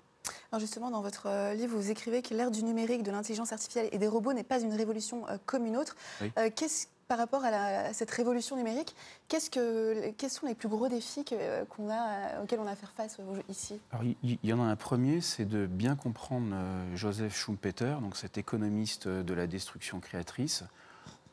Alors 0.53 0.59
justement, 0.61 0.91
dans 0.91 1.01
votre 1.01 1.25
euh, 1.25 1.55
livre, 1.55 1.75
vous 1.75 1.89
écrivez 1.89 2.21
que 2.21 2.35
l'ère 2.35 2.51
du 2.51 2.63
numérique, 2.63 3.01
de 3.01 3.09
l'intelligence 3.09 3.51
artificielle 3.51 3.89
et 3.91 3.97
des 3.97 4.07
robots 4.07 4.33
n'est 4.33 4.43
pas 4.43 4.59
une 4.59 4.71
révolution 4.75 5.27
euh, 5.27 5.37
comme 5.47 5.65
une 5.65 5.75
autre. 5.75 5.95
Oui. 6.21 6.31
Euh, 6.37 6.51
qu'est-ce- 6.55 6.85
par 7.07 7.17
rapport 7.17 7.43
à, 7.43 7.49
la- 7.49 7.85
à 7.87 7.93
cette 7.93 8.11
révolution 8.11 8.55
numérique, 8.55 8.95
qu'est-ce 9.29 9.49
que, 9.49 10.11
quels 10.11 10.29
sont 10.29 10.45
les 10.45 10.53
plus 10.53 10.67
gros 10.67 10.87
défis 10.89 11.25
que- 11.25 11.63
qu'on 11.63 11.89
a, 11.89 12.39
auxquels 12.43 12.59
on 12.59 12.67
a 12.67 12.71
à 12.73 12.75
faire 12.75 12.91
face 12.91 13.17
ici? 13.49 13.79
Alors, 13.91 14.05
il 14.21 14.37
y 14.43 14.53
en 14.53 14.59
a 14.61 14.65
un 14.65 14.75
premier, 14.75 15.21
c'est 15.21 15.45
de 15.45 15.65
bien 15.65 15.95
comprendre 15.95 16.55
Joseph 16.93 17.35
Schumpeter, 17.35 17.95
donc 17.99 18.15
cet 18.15 18.37
économiste 18.37 19.07
de 19.07 19.33
la 19.33 19.47
destruction 19.47 19.99
créatrice. 20.01 20.63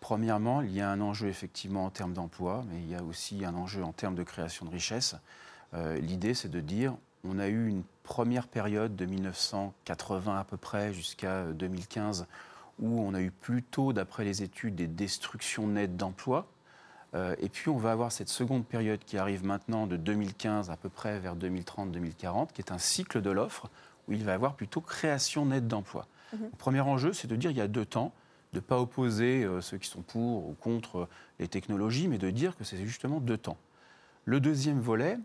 Premièrement, 0.00 0.62
il 0.62 0.72
y 0.72 0.80
a 0.80 0.88
un 0.88 1.02
enjeu 1.02 1.28
effectivement 1.28 1.84
en 1.84 1.90
termes 1.90 2.14
d'emploi, 2.14 2.64
mais 2.72 2.80
il 2.80 2.88
y 2.90 2.94
a 2.94 3.02
aussi 3.04 3.44
un 3.44 3.54
enjeu 3.54 3.84
en 3.84 3.92
termes 3.92 4.14
de 4.14 4.22
création 4.22 4.64
de 4.64 4.70
richesse. 4.70 5.14
Euh, 5.74 5.98
L'idée, 5.98 6.32
c'est 6.32 6.48
de 6.48 6.60
dire, 6.60 6.94
on 7.24 7.38
a 7.38 7.48
eu 7.48 7.68
une 7.68 7.82
première 8.02 8.48
période 8.48 8.96
de 8.96 9.04
1980 9.04 10.38
à 10.38 10.44
peu 10.44 10.56
près 10.56 10.92
jusqu'à 10.92 11.34
euh, 11.34 11.52
2015 11.52 12.26
où 12.80 13.00
on 13.00 13.14
a 13.14 13.20
eu 13.20 13.30
plutôt, 13.30 13.92
d'après 13.92 14.24
les 14.24 14.42
études, 14.42 14.74
des 14.74 14.86
destructions 14.86 15.66
nettes 15.66 15.96
d'emplois. 15.96 16.46
Euh, 17.14 17.34
et 17.38 17.48
puis 17.48 17.68
on 17.68 17.76
va 17.76 17.92
avoir 17.92 18.12
cette 18.12 18.28
seconde 18.28 18.64
période 18.64 19.00
qui 19.04 19.18
arrive 19.18 19.44
maintenant 19.44 19.86
de 19.86 19.96
2015 19.96 20.70
à 20.70 20.76
peu 20.76 20.88
près 20.88 21.18
vers 21.18 21.36
2030-2040, 21.36 22.52
qui 22.52 22.60
est 22.60 22.72
un 22.72 22.78
cycle 22.78 23.20
de 23.20 23.30
l'offre 23.30 23.68
où 24.08 24.12
il 24.12 24.24
va 24.24 24.32
y 24.32 24.34
avoir 24.34 24.54
plutôt 24.54 24.80
création 24.80 25.46
nette 25.46 25.66
d'emplois. 25.66 26.06
Mhm. 26.32 26.44
Le 26.52 26.56
premier 26.56 26.80
enjeu, 26.80 27.12
c'est 27.12 27.28
de 27.28 27.36
dire 27.36 27.50
il 27.50 27.56
y 27.56 27.60
a 27.60 27.68
deux 27.68 27.84
temps, 27.84 28.12
de 28.52 28.58
ne 28.58 28.60
pas 28.60 28.80
opposer 28.80 29.44
euh, 29.44 29.60
ceux 29.60 29.78
qui 29.78 29.88
sont 29.88 30.02
pour 30.02 30.48
ou 30.48 30.54
contre 30.60 31.00
euh, 31.00 31.08
les 31.38 31.48
technologies, 31.48 32.08
mais 32.08 32.18
de 32.18 32.30
dire 32.30 32.56
que 32.56 32.64
c'est 32.64 32.78
justement 32.84 33.20
deux 33.20 33.38
temps. 33.38 33.58
Le 34.24 34.40
deuxième 34.40 34.80
volet, 34.80 35.18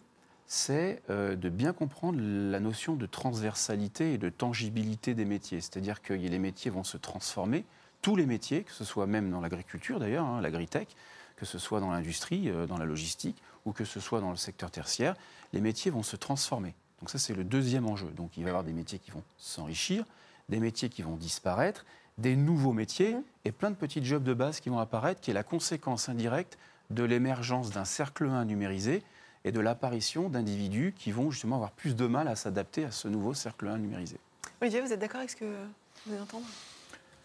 c'est 0.48 1.02
euh, 1.10 1.36
de 1.36 1.50
bien 1.50 1.74
comprendre 1.74 2.20
la 2.22 2.60
notion 2.60 2.96
de 2.96 3.06
transversalité 3.06 4.14
et 4.14 4.18
de 4.18 4.30
tangibilité 4.30 5.14
des 5.14 5.26
métiers. 5.26 5.62
C'est-à-dire 5.62 6.02
que 6.02 6.14
les 6.14 6.40
métiers 6.40 6.72
vont 6.72 6.84
se 6.84 6.98
transformer, 6.98 7.66
tous 8.02 8.16
les 8.16 8.26
métiers, 8.26 8.64
que 8.64 8.72
ce 8.72 8.84
soit 8.84 9.08
même 9.08 9.32
dans 9.32 9.42
l'agriculture 9.42 10.00
d'ailleurs, 10.00 10.26
hein, 10.26 10.42
l'agritech, 10.42 10.96
que 11.36 11.46
ce 11.46 11.58
soit 11.58 11.80
dans 11.80 11.92
l'industrie, 11.92 12.50
euh, 12.50 12.68
dans 12.68 12.78
la 12.78 12.86
logistique, 12.86 13.42
ou 13.66 13.72
que 13.72 13.86
ce 13.86 14.00
soit 14.00 14.22
dans 14.22 14.30
le 14.30 14.38
secteur 14.38 14.70
tertiaire, 14.70 15.16
les 15.54 15.62
métiers 15.62 15.90
vont 15.90 16.04
se 16.04 16.16
transformer. 16.16 16.76
Donc 17.00 17.10
ça, 17.10 17.18
c'est 17.18 17.34
le 17.34 17.44
deuxième 17.44 17.88
enjeu. 17.88 18.08
Donc 18.16 18.38
il 18.38 18.44
va 18.44 18.50
y 18.50 18.52
avoir 18.52 18.64
des 18.64 18.74
métiers 18.74 19.00
qui 19.00 19.12
vont 19.12 19.24
s'enrichir, 19.38 20.06
des 20.50 20.60
métiers 20.60 20.90
qui 20.90 21.02
vont 21.02 21.16
disparaître, 21.16 21.86
des 22.18 22.36
nouveaux 22.36 22.74
métiers 22.74 23.18
et 23.44 23.52
plein 23.52 23.72
de 23.72 23.76
petits 23.76 24.06
jobs 24.06 24.24
de 24.24 24.34
base 24.34 24.60
qui 24.60 24.70
vont 24.70 24.80
apparaître, 24.80 25.20
qui 25.20 25.32
est 25.32 25.34
la 25.34 25.44
conséquence 25.44 26.08
indirecte 26.08 26.58
de 26.92 27.04
l'émergence 27.04 27.72
d'un 27.72 27.86
cercle 27.86 28.26
1 28.26 28.46
numérisé 28.46 29.04
et 29.46 29.52
de 29.52 29.60
l'apparition 29.62 30.28
d'individus 30.28 30.94
qui 30.98 31.12
vont 31.12 31.32
justement 31.32 31.56
avoir 31.56 31.72
plus 31.72 31.96
de 31.96 32.08
mal 32.08 32.28
à 32.28 32.36
s'adapter 32.36 32.84
à 32.84 32.92
ce 32.92 33.08
nouveau 33.08 33.34
cercle 33.34 33.68
1 33.68 33.78
numérisé. 33.78 34.18
Olivier, 34.60 34.82
vous 34.82 34.92
êtes 34.92 35.00
d'accord 35.00 35.20
avec 35.20 35.30
ce 35.30 35.36
que 35.36 35.46
vous 35.46 36.08
venez 36.08 36.18
d'entendre? 36.18 36.46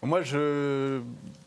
Moi, 0.03 0.21
je, 0.21 1.01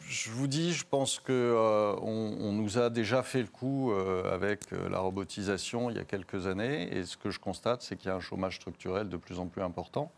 je 0.09 0.31
vous 0.31 0.47
dis, 0.47 0.73
je 0.73 0.85
pense 0.89 1.19
qu'on 1.19 1.33
on, 1.33 2.37
on 2.41 2.53
nous 2.53 2.79
a 2.79 2.91
déjà 2.91 3.23
fait 3.23 3.41
le 3.41 3.49
coup 3.49 3.93
euh, 3.93 4.35
avec 4.35 4.73
euh, 4.73 4.89
la 4.89 4.99
robotisation 4.99 5.91
il 5.91 5.97
y 5.97 5.99
a 5.99 6.05
quelques 6.05 6.47
années. 6.47 6.95
Et 6.97 7.05
ce 7.05 7.17
que 7.17 7.31
je 7.31 7.39
constate, 7.39 7.83
c'est 7.83 7.97
qu'il 7.97 8.09
y 8.09 8.11
a 8.11 8.15
un 8.15 8.21
chômage 8.21 8.57
structurel 8.57 9.09
de 9.09 9.17
plus 9.17 9.39
en 9.39 9.47
plus 9.47 9.63
important. 9.63 10.13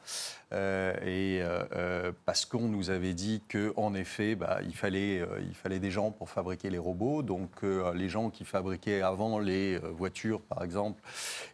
Euh, 0.52 0.94
et 1.02 1.42
euh, 1.42 1.64
euh, 1.74 2.12
parce 2.24 2.44
qu'on 2.44 2.68
nous 2.68 2.90
avait 2.90 3.14
dit 3.14 3.42
qu'en 3.50 3.94
effet, 3.94 4.34
bah, 4.34 4.58
il, 4.64 4.74
fallait, 4.74 5.20
euh, 5.20 5.40
il 5.40 5.54
fallait 5.54 5.80
des 5.80 5.90
gens 5.90 6.10
pour 6.10 6.30
fabriquer 6.30 6.70
les 6.70 6.78
robots. 6.78 7.22
Donc, 7.22 7.50
euh, 7.64 7.92
les 7.94 8.08
gens 8.08 8.30
qui 8.30 8.44
fabriquaient 8.44 9.02
avant 9.02 9.38
les 9.38 9.74
euh, 9.74 9.90
voitures, 9.90 10.40
par 10.42 10.62
exemple, 10.62 11.02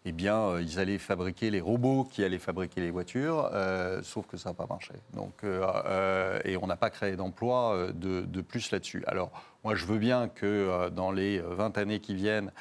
eh 0.05 0.13
bien, 0.13 0.39
euh, 0.39 0.63
ils 0.63 0.79
allaient 0.79 0.99
fabriquer 0.99 1.51
les 1.51 1.61
robots 1.61 2.05
qui 2.05 2.25
allaient 2.25 2.39
fabriquer 2.39 2.81
les 2.81 2.91
voitures, 2.91 3.51
euh, 3.53 4.03
sauf 4.03 4.27
que 4.27 4.37
ça 4.37 4.51
n'a 4.51 4.55
pas 4.55 4.67
marché. 4.67 4.95
Donc, 5.15 5.33
euh, 5.45 5.67
euh, 5.87 6.41
et 6.45 6.57
on 6.57 6.67
n'a 6.67 6.77
pas 6.77 6.91
créé 6.91 7.17
d'emploi 7.17 7.75
euh, 7.75 7.93
de, 8.27 8.41
plus 8.41 8.71
là-dessus. 8.71 9.05
Alors, 9.07 9.31
moi, 9.65 9.75
je 9.75 9.87
veux 9.87 9.99
bien 9.99 10.29
que 10.29 10.47
euh, 10.47 10.91
dans 10.91 11.13
les 11.13 11.39
20 11.41 11.79
années 11.79 12.01
qui 12.01 12.15
viennent, 12.15 12.53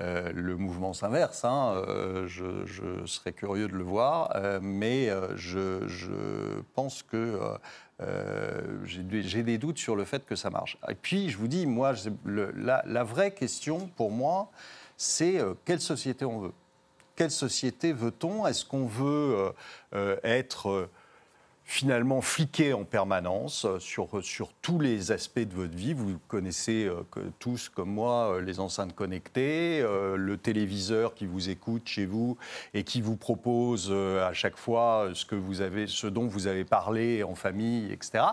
euh, 0.00 0.32
le 0.32 0.56
mouvement 0.56 0.92
s'inverse. 0.92 1.44
hein. 1.44 1.74
Euh, 1.88 2.26
je, 2.26 3.04
serais 3.06 3.32
curieux 3.32 3.68
de 3.68 3.76
le 3.76 3.84
voir, 3.84 4.32
euh, 4.34 4.58
mais 4.62 5.10
euh, 5.10 5.36
je, 5.36 6.60
pense 6.74 7.02
que 7.02 7.16
euh, 7.16 7.58
euh, 8.02 8.84
j'ai 8.84 9.42
des- 9.42 9.58
doutes 9.58 9.78
sur 9.78 9.96
le 9.96 10.04
fait 10.04 10.24
que 10.26 10.36
ça 10.36 10.50
marche. 10.50 10.78
Et 10.88 10.94
puis, 10.94 11.30
je 11.30 11.38
vous 11.38 11.48
dis, 11.48 11.66
moi, 11.66 11.94
la, 12.24 13.04
vraie 13.04 13.32
question 13.32 13.88
pour 13.96 14.10
moi, 14.10 14.50
c'est 14.96 15.40
euh, 15.40 15.54
quelle 15.64 15.80
société 15.80 16.24
on 16.24 16.40
veut? 16.40 16.52
Quelle 17.16 17.30
société 17.30 17.92
veut-on? 17.92 18.46
Est-ce 18.46 18.64
qu'on 18.64 18.86
veut 18.86 19.36
euh, 19.36 19.50
euh, 19.94 20.16
être 20.22 20.68
euh, 20.68 20.90
finalement 21.68 22.20
fliqué 22.20 22.72
en 22.72 22.84
permanence 22.84 23.64
euh, 23.64 23.80
sur, 23.80 24.24
sur 24.24 24.52
tous 24.62 24.78
les 24.78 25.10
aspects 25.10 25.40
de 25.40 25.52
votre 25.52 25.76
vie 25.76 25.94
Vous 25.94 26.16
connaissez 26.28 26.86
euh, 26.86 27.02
tous, 27.40 27.68
comme 27.68 27.90
moi, 27.90 28.36
euh, 28.36 28.40
les 28.40 28.60
enceintes 28.60 28.94
connectées, 28.94 29.80
euh, 29.82 30.16
le 30.16 30.38
téléviseur 30.38 31.14
qui 31.14 31.26
vous 31.26 31.50
écoute 31.50 31.82
chez 31.86 32.06
vous 32.06 32.38
et 32.72 32.84
qui 32.84 33.00
vous 33.00 33.16
propose 33.16 33.88
euh, 33.90 34.26
à 34.26 34.32
chaque 34.32 34.56
fois 34.56 35.10
ce, 35.12 35.26
que 35.26 35.34
vous 35.34 35.60
avez, 35.60 35.88
ce 35.88 36.06
dont 36.06 36.28
vous 36.28 36.46
avez 36.46 36.64
parlé 36.64 37.24
en 37.24 37.34
famille, 37.34 37.92
etc. 37.92 38.24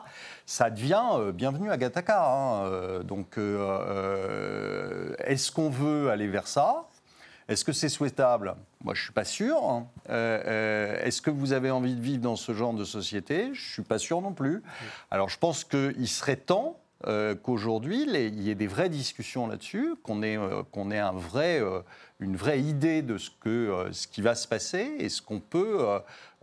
Ça 0.46 0.70
devient 0.70 1.04
euh, 1.14 1.32
bienvenue 1.32 1.72
à 1.72 1.78
Gataka. 1.78 2.24
hein, 2.24 2.66
euh, 2.66 3.04
donc, 3.04 3.40
euh, 3.40 3.80
euh, 3.90 5.16
est-ce 5.18 5.52
qu'on 5.52 5.72
veut 5.72 6.12
aller 6.12 6.28
vers 6.28 6.48
ça? 6.48 6.88
Est-ce 7.48 7.66
que 7.66 7.74
c'est 7.74 7.90
souhaitable? 7.90 8.56
Moi, 8.84 8.94
je 8.94 9.00
ne 9.00 9.04
suis 9.06 9.14
pas 9.14 9.24
sûr. 9.26 9.58
hein. 9.64 9.88
Euh, 10.10 10.44
euh, 10.46 11.04
Est-ce 11.06 11.22
que 11.22 11.30
vous 11.32 11.54
avez 11.54 11.72
envie 11.72 11.96
de 11.96 12.02
vivre 12.02 12.22
dans 12.22 12.36
ce 12.36 12.54
genre 12.54 12.74
de 12.74 12.84
société? 12.84 13.46
Je 13.46 13.50
ne 13.68 13.72
suis 13.74 13.82
pas 13.82 13.98
sûr 13.98 14.22
non 14.22 14.34
plus. 14.34 14.62
Alors, 15.10 15.30
je 15.30 15.38
pense 15.40 15.64
qu'il 15.64 16.08
serait 16.08 16.36
temps 16.36 16.80
euh, 17.08 17.34
qu'aujourd'hui, 17.36 18.04
il 18.04 18.42
y 18.42 18.50
ait 18.50 18.56
des 18.56 18.68
vraies 18.68 18.90
discussions 18.90 19.48
là-dessus, 19.48 19.96
qu'on 20.04 20.22
ait, 20.22 20.38
qu'on 20.72 20.92
ait 20.92 21.00
un 21.00 21.14
vrai, 21.14 21.62
une 22.20 22.36
vraie 22.36 22.60
idée 22.62 23.02
de 23.02 23.18
ce, 23.18 23.30
que, 23.40 23.88
ce 23.92 24.08
qui 24.08 24.22
va 24.22 24.36
se 24.36 24.48
passer 24.48 24.96
et 25.00 25.08
ce 25.10 25.22
qu'on 25.22 25.40
peut, 25.40 25.86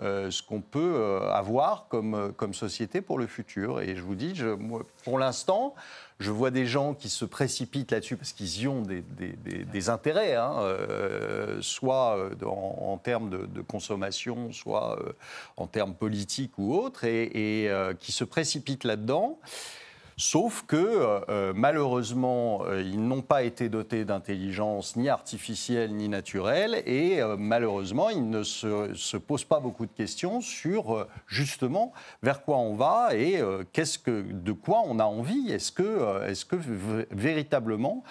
euh, 0.02 0.30
ce 0.30 0.42
qu'on 0.42 0.62
peut 0.62 0.94
euh, 0.94 1.30
avoir 1.30 1.86
comme, 1.88 2.14
euh, 2.14 2.28
comme 2.30 2.54
société 2.54 3.02
pour 3.02 3.18
le 3.18 3.26
futur. 3.26 3.82
Et 3.82 3.96
je 3.96 4.00
vous 4.00 4.14
dis, 4.14 4.32
pour 5.04 5.18
l'instant, 5.18 5.74
je 6.20 6.30
vois 6.30 6.50
des 6.50 6.64
gens 6.64 6.94
qui 6.94 7.10
se 7.10 7.26
précipitent 7.26 7.92
là-dessus 7.92 8.16
parce 8.16 8.32
qu'ils 8.32 8.62
y 8.62 8.66
ont 8.66 8.82
des, 8.82 9.90
intérêts, 9.90 10.36
hein, 10.36 10.56
soit 11.60 12.30
en, 12.44 12.98
termes 12.98 13.30
de, 13.30 13.62
consommation, 13.62 14.52
soit 14.52 14.98
en 15.56 15.66
termes 15.66 15.94
politiques 15.94 16.52
ou 16.58 16.74
autres, 16.74 17.04
et, 17.04 17.70
qui 18.00 18.12
se 18.12 18.24
précipitent 18.24 18.84
là-dedans. 18.84 19.38
Sauf 20.20 20.66
que 20.66 20.76
euh, 20.76 21.20
euh, 21.30 21.52
malheureusement, 21.56 22.60
euh, 22.66 22.82
ils 22.82 23.02
n'ont 23.02 23.22
pas 23.22 23.42
été 23.42 23.70
dotés 23.70 24.04
d'intelligence 24.04 24.96
ni 24.96 25.08
artificielle 25.08 25.94
ni 25.94 26.10
naturelle, 26.10 26.82
et 26.84 27.22
euh, 27.22 27.36
malheureusement, 27.38 28.10
ils 28.10 28.28
ne 28.28 28.42
se, 28.42 28.92
se 28.92 29.16
posent 29.16 29.46
pas 29.46 29.60
beaucoup 29.60 29.86
de 29.86 29.92
questions 29.92 30.42
sur 30.42 30.94
euh, 30.94 31.08
justement 31.26 31.94
vers 32.22 32.42
quoi 32.42 32.58
on 32.58 32.74
va 32.74 33.14
et 33.14 33.40
qu'est-ce 33.72 33.98
que, 33.98 34.20
de 34.20 34.52
quoi 34.52 34.82
on 34.84 34.98
a 34.98 35.04
envie. 35.04 35.50
Est-ce 35.50 35.72
que, 35.72 36.22
est-ce 36.26 36.44
que 36.44 36.56
véritablement 37.10 38.04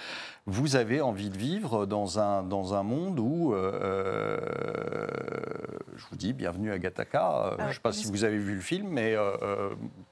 vous 0.47 0.75
avez 0.75 1.01
envie 1.01 1.29
de 1.29 1.37
vivre 1.37 1.85
dans 1.85 2.17
un, 2.17 2.41
dans 2.41 2.73
un 2.73 2.81
monde 2.81 3.19
où, 3.19 3.53
euh, 3.53 4.39
je 5.95 6.05
vous 6.09 6.15
dis, 6.15 6.33
bienvenue 6.33 6.71
à. 6.71 6.75
Euh, 6.75 6.79
Ah, 7.13 7.55
je 7.59 7.67
ne 7.67 7.73
sais 7.73 7.79
pas 7.79 7.91
si 7.91 8.07
vous 8.07 8.23
avez 8.23 8.39
vu 8.39 8.55
le 8.55 8.61
film, 8.61 8.87
mais 8.89 9.13
euh, 9.13 9.69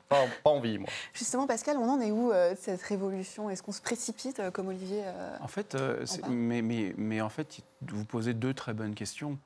pas, 0.09 0.25
pas 0.43 0.49
envie, 0.49 0.77
moi. 0.77 0.89
Justement, 1.13 1.47
Pascal, 1.47 1.77
on 1.77 1.89
en 1.89 1.99
est 1.99 2.11
où 2.11 2.31
euh, 2.31 2.53
de 2.53 2.57
cette 2.59 2.81
révolution? 2.81 3.49
Est-ce 3.49 3.61
qu'on 3.63 3.71
se 3.71 3.81
précipite, 3.81 4.39
euh, 4.39 4.51
comme 4.51 4.67
Olivier 4.69 5.01
euh, 5.05 5.37
En 5.41 5.47
fait, 5.47 5.75
euh, 5.75 6.05
mais, 6.29 6.61
mais, 6.61 6.93
mais 6.97 7.21
en 7.21 7.29
fait, 7.29 7.59
vous 7.81 8.05
posez 8.05 8.33
deux 8.33 8.53
très 8.53 8.73
bonnes 8.73 8.95
questions. 8.95 9.37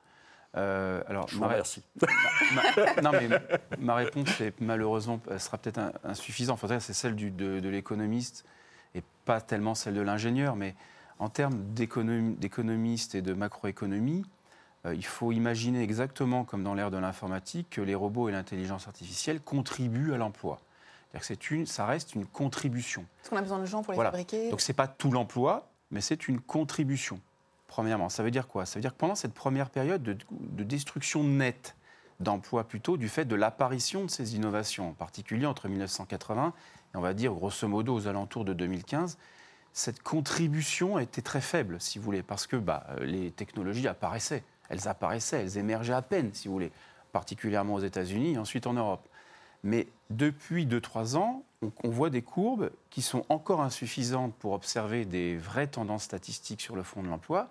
Euh, 0.56 1.02
alors, 1.08 1.28
Je 1.28 1.36
vous 1.36 1.40
ma- 1.40 1.48
remercie. 1.48 1.82
ma- 2.54 3.02
non, 3.02 3.10
mais 3.12 3.28
ma 3.78 3.94
réponse 3.94 4.40
est 4.40 4.52
malheureusement, 4.60 5.18
sera 5.38 5.56
peut-être 5.58 5.80
insuffisante. 6.04 6.58
Enfin, 6.62 6.78
c'est 6.78 6.92
celle 6.92 7.16
du- 7.16 7.30
de, 7.30 7.60
de 7.60 7.68
l'économiste 7.70 8.44
et 8.94 9.02
pas 9.24 9.40
tellement 9.40 9.74
celle 9.74 9.94
de 9.94 10.02
l'ingénieur. 10.02 10.54
Mais 10.56 10.74
en 11.18 11.30
termes 11.30 11.54
d'économ- 11.74 12.36
d'économiste 12.38 13.14
et 13.14 13.22
de 13.22 13.32
macroéconomie, 13.32 14.24
euh, 14.24 14.28
il 14.84 15.04
faut 15.04 15.32
imaginer 15.32 15.82
exactement 15.82 16.44
comme 16.44 16.64
dans 16.64 16.74
l'ère 16.74 16.90
de 16.90 16.96
l'informatique 16.96 17.68
que 17.70 17.80
les 17.80 17.94
robots 17.94 18.28
et 18.28 18.32
l'intelligence 18.32 18.88
artificielle 18.88 19.40
contribuent 19.40 20.12
à 20.12 20.16
l'emploi. 20.16 20.60
C'est-à-dire 21.12 21.20
que 21.20 21.26
c'est 21.26 21.50
une, 21.50 21.66
ça 21.66 21.86
reste 21.86 22.14
une 22.14 22.26
contribution. 22.26 23.02
Est-ce 23.22 23.30
qu'on 23.30 23.36
a 23.36 23.42
besoin 23.42 23.58
de 23.58 23.66
gens 23.66 23.82
pour 23.82 23.92
les 23.92 23.96
Voilà. 23.96 24.10
fabriquer 24.10 24.50
Donc 24.50 24.60
ce 24.60 24.72
n'est 24.72 24.76
pas 24.76 24.88
tout 24.88 25.10
l'emploi, 25.10 25.68
mais 25.90 26.00
c'est 26.00 26.26
une 26.26 26.40
contribution, 26.40 27.20
premièrement. 27.68 28.08
Ça 28.08 28.22
veut 28.22 28.30
dire 28.30 28.48
quoi? 28.48 28.66
Ça 28.66 28.78
veut 28.78 28.80
dire 28.80 28.92
que 28.92 28.98
pendant 28.98 29.14
cette 29.14 29.34
première 29.34 29.70
période 29.70 30.02
de, 30.02 30.16
de 30.30 30.64
destruction 30.64 31.22
nette 31.22 31.76
d'emplois 32.18 32.64
plutôt, 32.64 32.96
du 32.96 33.08
fait 33.08 33.24
de 33.24 33.34
l'apparition 33.34 34.04
de 34.04 34.10
ces 34.10 34.36
innovations, 34.36 34.90
en 34.90 34.92
particulier 34.94 35.46
entre 35.46 35.68
1980 35.68 36.52
et 36.94 36.96
on 36.96 37.00
va 37.00 37.14
dire 37.14 37.32
grosso 37.32 37.66
modo 37.68 37.94
aux 37.94 38.06
alentours 38.06 38.44
de 38.44 38.54
2015, 38.54 39.18
cette 39.72 40.02
contribution 40.02 40.98
été 40.98 41.22
très 41.22 41.40
faible, 41.40 41.80
si 41.80 41.98
vous 41.98 42.04
voulez, 42.04 42.22
parce 42.22 42.46
que 42.46 42.56
bah, 42.56 42.86
les 43.00 43.30
technologies 43.30 43.88
apparaissaient. 43.88 44.44
Elles 44.72 44.88
apparaissaient, 44.88 45.42
elles 45.42 45.58
émergeaient 45.58 45.92
à 45.92 46.00
peine, 46.00 46.30
si 46.32 46.48
vous 46.48 46.54
voulez, 46.54 46.72
particulièrement 47.12 47.74
aux 47.74 47.80
États-Unis 47.80 48.32
et 48.32 48.38
ensuite 48.38 48.66
en 48.66 48.72
Europe. 48.72 49.06
Mais 49.64 49.86
depuis 50.08 50.66
2-3 50.66 51.16
ans, 51.16 51.44
on, 51.84 51.90
voit 51.90 52.08
des 52.08 52.22
courbes 52.22 52.70
qui 52.88 53.02
sont 53.02 53.26
encore 53.28 53.60
insuffisantes 53.60 54.34
pour 54.34 54.52
observer 54.52 55.04
des 55.04 55.36
vraies 55.36 55.66
tendances 55.66 56.04
statistiques 56.04 56.62
sur 56.62 56.74
le 56.74 56.82
front 56.82 57.02
de 57.02 57.08
l'emploi, 57.08 57.50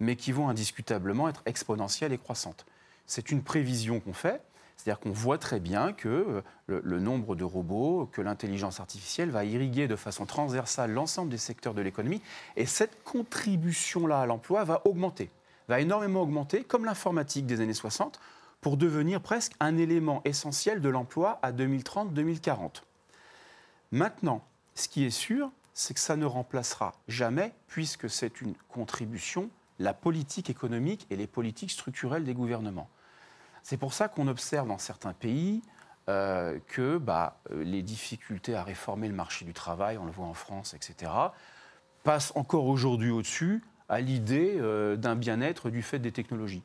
mais 0.00 0.16
qui 0.16 0.32
vont 0.32 0.48
indiscutablement 0.48 1.28
être 1.28 1.42
exponentielles 1.46 2.12
et 2.12 2.18
croissantes. 2.18 2.66
C'est 3.06 3.30
une 3.30 3.44
prévision 3.44 4.00
qu'on 4.00 4.12
fait, 4.12 4.42
c'est-à-dire 4.76 4.98
qu'on 4.98 5.12
voit 5.12 5.38
très 5.38 5.60
bien 5.60 5.92
que 5.92 6.42
euh, 6.68 6.80
le 6.82 6.98
nombre 6.98 7.36
de 7.36 7.44
robots, 7.44 8.10
que 8.12 8.20
l'intelligence 8.20 8.80
artificielle 8.80 9.30
va 9.30 9.44
irriguer 9.44 9.86
de 9.86 9.96
façon 9.96 10.26
transversale 10.26 10.90
l'ensemble 10.90 11.30
des 11.30 11.38
secteurs 11.38 11.74
de 11.74 11.80
l'économie, 11.80 12.20
et 12.56 12.66
cette 12.66 13.04
contribution-là 13.04 14.20
à 14.20 14.26
l'emploi 14.26 14.64
va 14.64 14.82
augmenter, 14.84 15.30
va 15.68 15.80
énormément 15.80 16.22
augmenter, 16.22 16.64
comme 16.64 16.84
l'informatique 16.84 17.46
des 17.46 17.60
années 17.60 17.74
60, 17.74 18.20
pour 18.60 18.76
devenir 18.76 19.20
presque 19.20 19.52
un 19.60 19.76
élément 19.76 20.22
essentiel 20.24 20.80
de 20.80 20.88
l'emploi 20.88 21.38
à 21.42 21.52
2030-2040. 21.52 22.82
Maintenant, 23.92 24.44
ce 24.74 24.88
qui 24.88 25.04
est 25.04 25.10
sûr, 25.10 25.50
c'est 25.74 25.94
que 25.94 26.00
ça 26.00 26.16
ne 26.16 26.24
remplacera 26.24 26.94
jamais, 27.06 27.52
puisque 27.68 28.08
c'est 28.08 28.40
une 28.40 28.54
contribution, 28.68 29.50
la 29.78 29.94
politique 29.94 30.50
économique 30.50 31.06
et 31.10 31.16
les 31.16 31.26
politiques 31.26 31.70
structurelles 31.70 32.24
des 32.24 32.34
gouvernements. 32.34 32.88
C'est 33.62 33.76
pour 33.76 33.92
ça 33.92 34.08
qu'on 34.08 34.26
observe 34.26 34.68
dans 34.68 34.78
certains 34.78 35.12
pays 35.12 35.62
euh, 36.08 36.58
que 36.68 36.98
bah, 36.98 37.40
euh, 37.50 37.64
les 37.64 37.82
difficultés 37.82 38.54
à 38.54 38.62
réformer 38.62 39.08
le 39.08 39.14
marché 39.14 39.44
du 39.44 39.52
travail, 39.52 39.98
on 39.98 40.06
le 40.06 40.12
voit 40.12 40.26
en 40.26 40.34
France, 40.34 40.72
etc., 40.72 41.12
passent 42.04 42.32
encore 42.36 42.66
aujourd'hui 42.66 43.10
au-dessus 43.10 43.62
à 43.88 44.00
l'idée 44.00 44.56
euh, 44.58 44.96
d'un 44.96 45.16
bien-être 45.16 45.70
du 45.70 45.82
fait 45.82 45.98
des 45.98 46.12
technologies. 46.12 46.62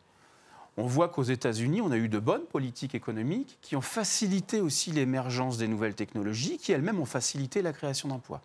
On 0.78 0.86
voit 0.86 1.10
qu'aux 1.10 1.24
États-Unis, 1.24 1.82
on 1.82 1.92
a 1.92 1.98
eu 1.98 2.08
de 2.08 2.20
bonnes 2.20 2.46
politiques 2.46 2.96
économiques 2.96 3.58
qui 3.62 3.75
ont 3.75 3.82
facilité 3.82 4.62
aussi 4.62 4.92
l'émergence 4.92 5.58
des 5.58 5.68
nouvelles 5.68 5.96
technologies, 5.96 6.58
qui 6.58 6.72
elles-mêmes 6.72 7.00
ont 7.00 7.06
facilité 7.06 7.62
la 7.62 7.74
création 7.74 8.08
d'emplois. 8.08 8.42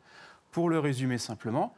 Pour 0.51 0.69
le 0.69 0.79
résumer 0.79 1.19
simplement, 1.19 1.75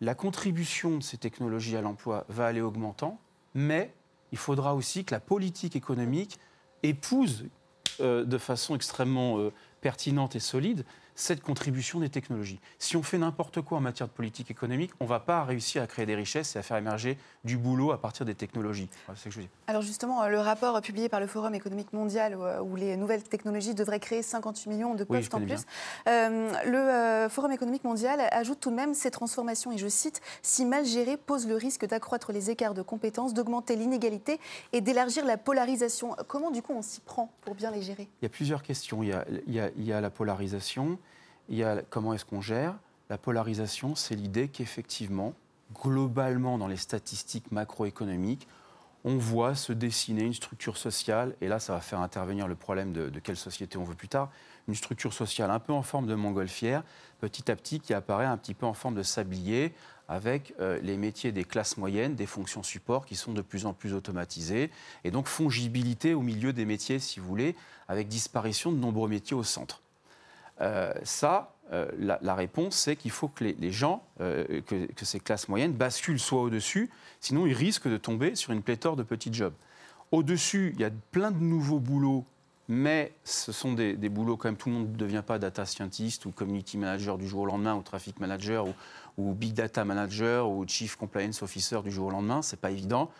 la 0.00 0.14
contribution 0.14 0.98
de 0.98 1.02
ces 1.02 1.16
technologies 1.16 1.76
à 1.76 1.80
l'emploi 1.80 2.26
va 2.28 2.46
aller 2.46 2.60
augmentant, 2.60 3.18
mais 3.54 3.92
il 4.30 4.38
faudra 4.38 4.74
aussi 4.74 5.04
que 5.04 5.14
la 5.14 5.20
politique 5.20 5.76
économique 5.76 6.38
épouse 6.82 7.46
euh, 8.00 8.24
de 8.24 8.38
façon 8.38 8.74
extrêmement 8.74 9.38
euh, 9.38 9.52
pertinente 9.80 10.36
et 10.36 10.40
solide 10.40 10.84
cette 11.14 11.42
contribution 11.42 12.00
des 12.00 12.08
technologies. 12.08 12.60
Si 12.78 12.96
on 12.96 13.02
fait 13.02 13.18
n'importe 13.18 13.60
quoi 13.60 13.78
en 13.78 13.80
matière 13.80 14.08
de 14.08 14.12
politique 14.12 14.50
économique, 14.50 14.92
on 15.00 15.04
ne 15.04 15.08
va 15.08 15.20
pas 15.20 15.44
réussir 15.44 15.82
à 15.82 15.86
créer 15.86 16.06
des 16.06 16.14
richesses 16.14 16.56
et 16.56 16.58
à 16.58 16.62
faire 16.62 16.76
émerger 16.76 17.18
du 17.44 17.58
boulot 17.58 17.92
à 17.92 18.00
partir 18.00 18.24
des 18.26 18.34
technologies. 18.34 18.88
Voilà, 19.06 19.16
c'est 19.16 19.24
ce 19.24 19.28
que 19.28 19.34
je 19.36 19.40
dire. 19.40 19.50
Alors 19.66 19.82
justement, 19.82 20.22
euh, 20.22 20.28
le 20.28 20.38
rapport 20.40 20.80
publié 20.80 21.08
par 21.08 21.20
le 21.20 21.26
Forum 21.26 21.54
économique 21.54 21.92
mondial 21.92 22.36
où, 22.36 22.42
euh, 22.44 22.60
où 22.60 22.76
les 22.76 22.96
nouvelles 22.96 23.22
technologies 23.22 23.74
devraient 23.74 24.00
créer 24.00 24.22
58 24.22 24.68
millions 24.70 24.94
de 24.94 25.04
postes 25.04 25.34
en 25.34 25.40
plus, 25.40 25.64
euh, 26.08 26.52
le 26.64 27.28
Forum 27.28 27.52
économique 27.52 27.84
mondial 27.84 28.20
ajoute 28.32 28.60
tout 28.60 28.70
de 28.70 28.76
même 28.76 28.94
ces 28.94 29.10
transformations, 29.10 29.72
et 29.72 29.78
je 29.78 29.88
cite, 29.88 30.20
si 30.42 30.64
mal 30.64 30.84
gérées, 30.84 31.16
posent 31.16 31.46
le 31.46 31.56
risque 31.56 31.86
d'accroître 31.86 32.32
les 32.32 32.50
écarts 32.50 32.74
de 32.74 32.82
compétences, 32.82 33.34
d'augmenter 33.34 33.76
l'inégalité 33.76 34.40
et 34.72 34.80
d'élargir 34.80 35.24
la 35.24 35.36
polarisation. 35.36 36.16
Comment 36.28 36.50
du 36.50 36.62
coup 36.62 36.72
on 36.74 36.82
s'y 36.82 37.00
prend 37.00 37.30
pour 37.42 37.54
bien 37.54 37.70
les 37.70 37.82
gérer? 37.82 38.08
Il 38.20 38.24
y 38.24 38.26
a 38.26 38.30
plusieurs 38.30 38.62
questions. 38.62 39.02
Il 39.02 39.08
y 39.10 39.12
a, 39.12 39.24
il 39.46 39.52
y 39.54 39.60
a- 39.60 39.70
il 39.76 39.84
y 39.84 39.92
a 39.92 40.00
la 40.00 40.10
polarisation, 40.10 40.98
il 41.48 41.56
y 41.56 41.64
a 41.64 41.82
comment 41.90 42.14
est-ce 42.14 42.24
qu'on 42.24 42.40
gère. 42.40 42.74
La 43.10 43.18
polarisation, 43.18 43.94
c'est 43.94 44.14
l'idée 44.14 44.48
qu'effectivement, 44.48 45.34
globalement, 45.82 46.58
dans 46.58 46.68
les 46.68 46.76
statistiques 46.76 47.50
macroéconomiques, 47.52 48.48
on 49.04 49.16
voit 49.16 49.54
se 49.54 49.72
dessiner 49.72 50.22
une 50.22 50.34
structure 50.34 50.76
sociale, 50.76 51.34
et 51.40 51.48
là, 51.48 51.58
ça 51.58 51.72
va 51.72 51.80
faire 51.80 52.00
intervenir 52.00 52.46
le 52.46 52.54
problème 52.54 52.92
de, 52.92 53.08
de 53.08 53.18
quelle 53.18 53.36
société 53.36 53.76
on 53.76 53.84
veut 53.84 53.96
plus 53.96 54.08
tard, 54.08 54.30
une 54.68 54.76
structure 54.76 55.12
sociale 55.12 55.50
un 55.50 55.58
peu 55.58 55.72
en 55.72 55.82
forme 55.82 56.06
de 56.06 56.14
montgolfière, 56.14 56.84
petit 57.20 57.50
à 57.50 57.56
petit, 57.56 57.80
qui 57.80 57.94
apparaît 57.94 58.26
un 58.26 58.36
petit 58.36 58.54
peu 58.54 58.64
en 58.64 58.74
forme 58.74 58.94
de 58.94 59.02
sablier, 59.02 59.74
avec 60.08 60.54
euh, 60.60 60.78
les 60.82 60.96
métiers 60.96 61.32
des 61.32 61.44
classes 61.44 61.76
moyennes, 61.76 62.14
des 62.14 62.26
fonctions 62.26 62.62
support 62.62 63.06
qui 63.06 63.16
sont 63.16 63.32
de 63.32 63.42
plus 63.42 63.66
en 63.66 63.72
plus 63.72 63.94
automatisées, 63.94 64.70
et 65.04 65.10
donc 65.10 65.26
fongibilité 65.26 66.14
au 66.14 66.22
milieu 66.22 66.52
des 66.52 66.64
métiers, 66.64 66.98
si 66.98 67.18
vous 67.18 67.26
voulez, 67.26 67.56
avec 67.88 68.08
disparition 68.08 68.70
de 68.70 68.76
nombreux 68.76 69.08
métiers 69.08 69.36
au 69.36 69.42
centre. 69.42 69.81
Euh, 70.62 70.92
ça, 71.02 71.54
euh, 71.72 71.88
la, 71.98 72.34
réponse, 72.34 72.76
c'est 72.76 72.96
qu'il 72.96 73.10
faut 73.10 73.28
que 73.28 73.44
les, 73.44 73.72
gens, 73.72 74.04
euh, 74.20 74.60
que, 74.62 75.04
ces 75.04 75.20
classes 75.20 75.48
moyennes 75.48 75.72
basculent 75.72 76.20
soit 76.20 76.42
au-dessus, 76.42 76.90
sinon 77.20 77.46
ils 77.46 77.54
risquent 77.54 77.88
de 77.88 77.96
tomber 77.96 78.34
sur 78.34 78.52
une 78.52 78.62
pléthore 78.62 78.96
de 78.96 79.02
petits 79.02 79.32
jobs. 79.32 79.54
Au-dessus, 80.12 80.72
il 80.74 80.80
y 80.80 80.84
a 80.84 80.90
plein 81.10 81.30
de 81.30 81.38
nouveaux 81.38 81.80
boulots, 81.80 82.24
mais 82.68 83.12
ce 83.24 83.50
sont 83.50 83.72
des, 83.72 83.96
des 83.96 84.08
boulots 84.08 84.36
quand 84.36 84.48
même, 84.48 84.56
tout 84.56 84.68
le 84.68 84.76
monde 84.76 84.92
ne 84.92 84.96
devient 84.96 85.22
pas 85.26 85.38
data 85.38 85.64
scientist 85.64 86.26
ou 86.26 86.30
community 86.30 86.78
manager 86.78 87.18
du 87.18 87.26
jour 87.26 87.40
au 87.40 87.46
lendemain, 87.46 87.74
ou 87.74 87.82
traffic 87.82 88.20
manager, 88.20 88.66
ou, 89.18 89.32
big 89.34 89.54
data 89.54 89.84
manager, 89.84 90.48
ou 90.48 90.66
chief 90.66 90.96
compliance 90.96 91.42
officer 91.42 91.80
du 91.82 91.90
jour 91.90 92.06
au 92.06 92.10
lendemain, 92.10 92.42
c'est 92.42 92.60
pas 92.60 92.70
évident. 92.70 93.10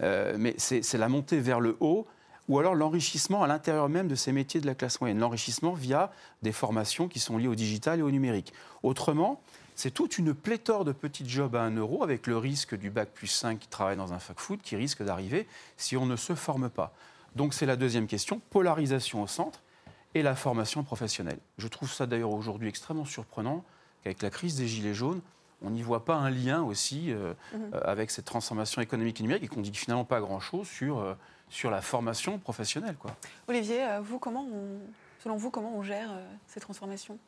Mais 0.00 0.54
c'est 0.56 0.96
la 0.96 1.08
montée 1.08 1.40
vers 1.40 1.60
le 1.60 1.76
haut 1.80 2.06
ou 2.50 2.58
alors 2.58 2.74
l'enrichissement 2.74 3.44
à 3.44 3.46
l'intérieur 3.46 3.88
même 3.88 4.08
de 4.08 4.16
ces 4.16 4.32
métiers 4.32 4.60
de 4.60 4.66
la 4.66 4.74
classe 4.74 5.00
moyenne. 5.00 5.20
L'enrichissement 5.20 5.72
via 5.72 6.10
des 6.42 6.50
formations 6.50 7.06
qui 7.06 7.20
sont 7.20 7.38
liées 7.38 7.46
au 7.46 7.54
digital 7.54 8.00
et 8.00 8.02
au 8.02 8.10
numérique. 8.10 8.52
Autrement, 8.82 9.40
c'est 9.76 9.92
toute 9.92 10.18
une 10.18 10.34
pléthore 10.34 10.84
de 10.84 10.90
petits 10.90 11.28
jobs 11.28 11.54
à 11.54 11.62
1 11.62 11.76
euro 11.76 12.02
avec 12.02 12.26
le 12.26 12.36
risque 12.36 12.76
du 12.76 12.90
bac 12.90 13.10
plus 13.14 13.28
5 13.28 13.60
qui 13.60 13.68
travaille 13.68 13.96
dans 13.96 14.12
un 14.12 14.18
fac-food 14.18 14.62
qui 14.62 14.74
risque 14.74 15.04
d'arriver 15.04 15.46
si 15.76 15.96
on 15.96 16.06
ne 16.06 16.16
se 16.16 16.34
forme 16.34 16.68
pas. 16.68 16.92
Donc 17.36 17.54
c'est 17.54 17.66
la 17.66 17.76
deuxième 17.76 18.08
question, 18.08 18.40
polarisation 18.50 19.22
au 19.22 19.28
centre 19.28 19.62
et 20.16 20.22
la 20.24 20.34
formation 20.34 20.82
professionnelle. 20.82 21.38
Je 21.56 21.68
trouve 21.68 21.92
ça 21.92 22.06
d'ailleurs 22.06 22.32
aujourd'hui 22.32 22.68
extrêmement 22.68 23.04
surprenant 23.04 23.64
qu'avec 24.02 24.22
la 24.22 24.30
crise 24.30 24.56
des 24.56 24.66
Gilets 24.66 24.94
jaunes, 24.94 25.20
on 25.62 25.70
n'y 25.70 25.82
voit 25.82 26.04
pas 26.04 26.14
un 26.16 26.30
lien 26.30 26.62
aussi 26.62 27.12
euh, 27.12 27.34
euh, 27.54 27.80
avec 27.84 28.10
cette 28.10 28.24
transformation 28.24 28.80
économique 28.82 29.20
et 29.20 29.22
numérique 29.22 29.44
et 29.44 29.48
qu'on 29.48 29.60
dit 29.60 29.72
finalement 29.74 30.04
pas 30.04 30.20
grand-chose 30.20 30.66
sur, 30.66 30.98
euh, 30.98 31.14
sur 31.48 31.70
la 31.70 31.82
formation 31.82 32.38
professionnelle. 32.38 32.96
Quoi. 32.98 33.14
Olivier, 33.48 33.84
vous, 34.02 34.18
comment 34.18 34.42
on- 34.44 34.78
selon 35.22 35.36
vous, 35.36 35.50
comment 35.50 35.72
on 35.76 35.82
gère 35.82 36.10
euh, 36.10 36.24
ces 36.46 36.60
transformations? 36.60 37.18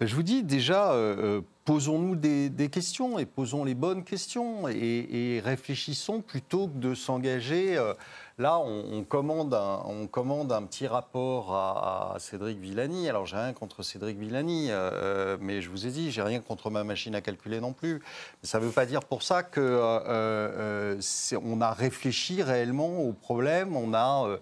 Ben, 0.00 0.06
Je 0.06 0.14
vous 0.14 0.22
dis 0.22 0.42
déjà, 0.42 0.92
euh, 0.92 1.40
posons-nous 1.64 2.14
des, 2.16 2.50
des 2.50 2.68
questions 2.68 3.18
et 3.18 3.26
posons 3.26 3.64
les 3.64 3.74
bonnes 3.74 4.04
questions 4.04 4.68
et, 4.68 5.36
et 5.36 5.40
réfléchissons 5.40 6.20
plutôt 6.20 6.68
que 6.68 6.78
de 6.78 6.94
s'engager. 6.94 7.76
euh, 7.76 7.94
là, 8.38 8.58
on, 8.58 9.04
commande 9.04 9.52
un, 9.54 10.62
petit 10.62 10.86
rapport 10.86 11.54
à, 11.54 12.16
Cédric 12.18 12.58
Villani. 12.58 13.08
Alors, 13.08 13.26
j'ai 13.26 13.36
rien 13.36 13.52
contre 13.52 13.82
Cédric 13.82 14.18
Villani, 14.18 14.70
euh, 14.70 14.90
euh, 14.92 15.36
mais 15.40 15.60
je 15.60 15.70
vous 15.70 15.86
ai 15.86 15.90
dit, 15.90 16.10
j'ai 16.10 16.22
rien 16.22 16.40
contre 16.40 16.70
ma 16.70 16.84
machine 16.84 17.14
à 17.14 17.20
calculer 17.20 17.60
non 17.60 17.72
plus. 17.72 17.94
Mais 18.42 18.48
ça 18.48 18.60
ne 18.60 18.64
veut 18.64 18.70
pas 18.70 18.86
dire 18.86 19.00
pour 19.00 19.22
ça 19.22 19.42
que 19.42 19.60
euh, 19.60 21.00
on 21.44 21.60
a 21.60 21.72
réfléchi 21.72 22.42
réellement 22.42 23.00
au 23.00 23.12
problème. 23.12 23.76
On 23.76 23.92
a 23.92 24.38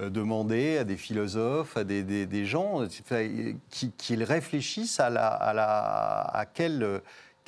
demandé 0.00 0.78
à 0.78 0.84
des 0.84 0.96
philosophes, 0.96 1.76
à 1.76 1.84
des, 1.84 2.44
gens 2.44 2.86
qui, 3.70 3.92
qu'ils 3.92 4.24
réfléchissent 4.24 5.00
à, 5.00 5.10
la, 5.10 5.26
à, 5.26 5.52
la, 5.54 6.20
à 6.32 6.46
quelle- 6.46 7.00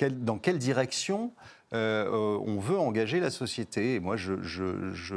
dans 0.08 0.38
quelle 0.38 0.58
direction 0.58 1.32
euh, 1.72 2.04
euh, 2.06 2.38
on 2.46 2.58
veut 2.58 2.78
engager 2.78 3.20
la 3.20 3.30
société. 3.30 3.94
Et 3.94 4.00
moi, 4.00 4.16
je, 4.16 4.42
je, 4.42 4.92
je, 4.92 5.16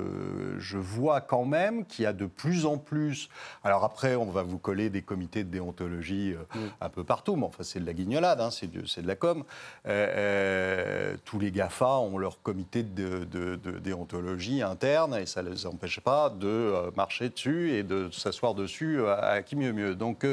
je 0.58 0.78
vois 0.78 1.22
quand 1.22 1.46
même 1.46 1.86
qu'il 1.86 2.04
y 2.04 2.06
a 2.06 2.14
de 2.14 2.26
plus 2.26 2.66
en 2.66 2.78
plus. 2.78 3.30
Alors 3.64 3.84
après, 3.84 4.16
on 4.16 4.26
va 4.32 4.44
vous 4.44 4.60
coller 4.60 4.90
des 4.90 5.02
comités 5.02 5.44
de 5.44 5.50
déontologie 5.50 6.34
euh, 6.34 6.68
un 6.82 6.90
peu 6.90 7.04
partout, 7.04 7.36
mais 7.36 7.46
enfin, 7.46 7.64
c'est 7.64 7.80
de 7.80 7.86
la 7.86 7.94
guignolade, 7.94 8.40
hein, 8.42 8.52
c'est 8.52 8.72
de, 8.72 9.08
la 9.08 9.16
com. 9.16 9.44
Euh, 9.88 11.16
tous 11.26 11.40
les 11.40 11.52
GAFA 11.52 11.98
ont 11.98 12.18
leur 12.18 12.42
comité 12.42 12.84
de, 12.84 13.24
de- 13.26 13.56
de 13.56 13.80
déontologie 13.80 14.62
interne 14.62 15.16
et 15.16 15.26
ça 15.26 15.42
ne 15.44 15.50
les 15.50 15.66
empêche 15.66 16.00
pas 16.00 16.30
de 16.30 16.92
marcher 16.96 17.30
dessus 17.30 17.72
et 17.72 17.84
de 17.84 18.10
s'asseoir 18.12 18.54
dessus 18.54 19.06
à, 19.08 19.16
à 19.26 19.42
qui 19.42 19.56
mieux 19.56 19.74
mieux. 19.74 19.96
Donc. 19.96 20.26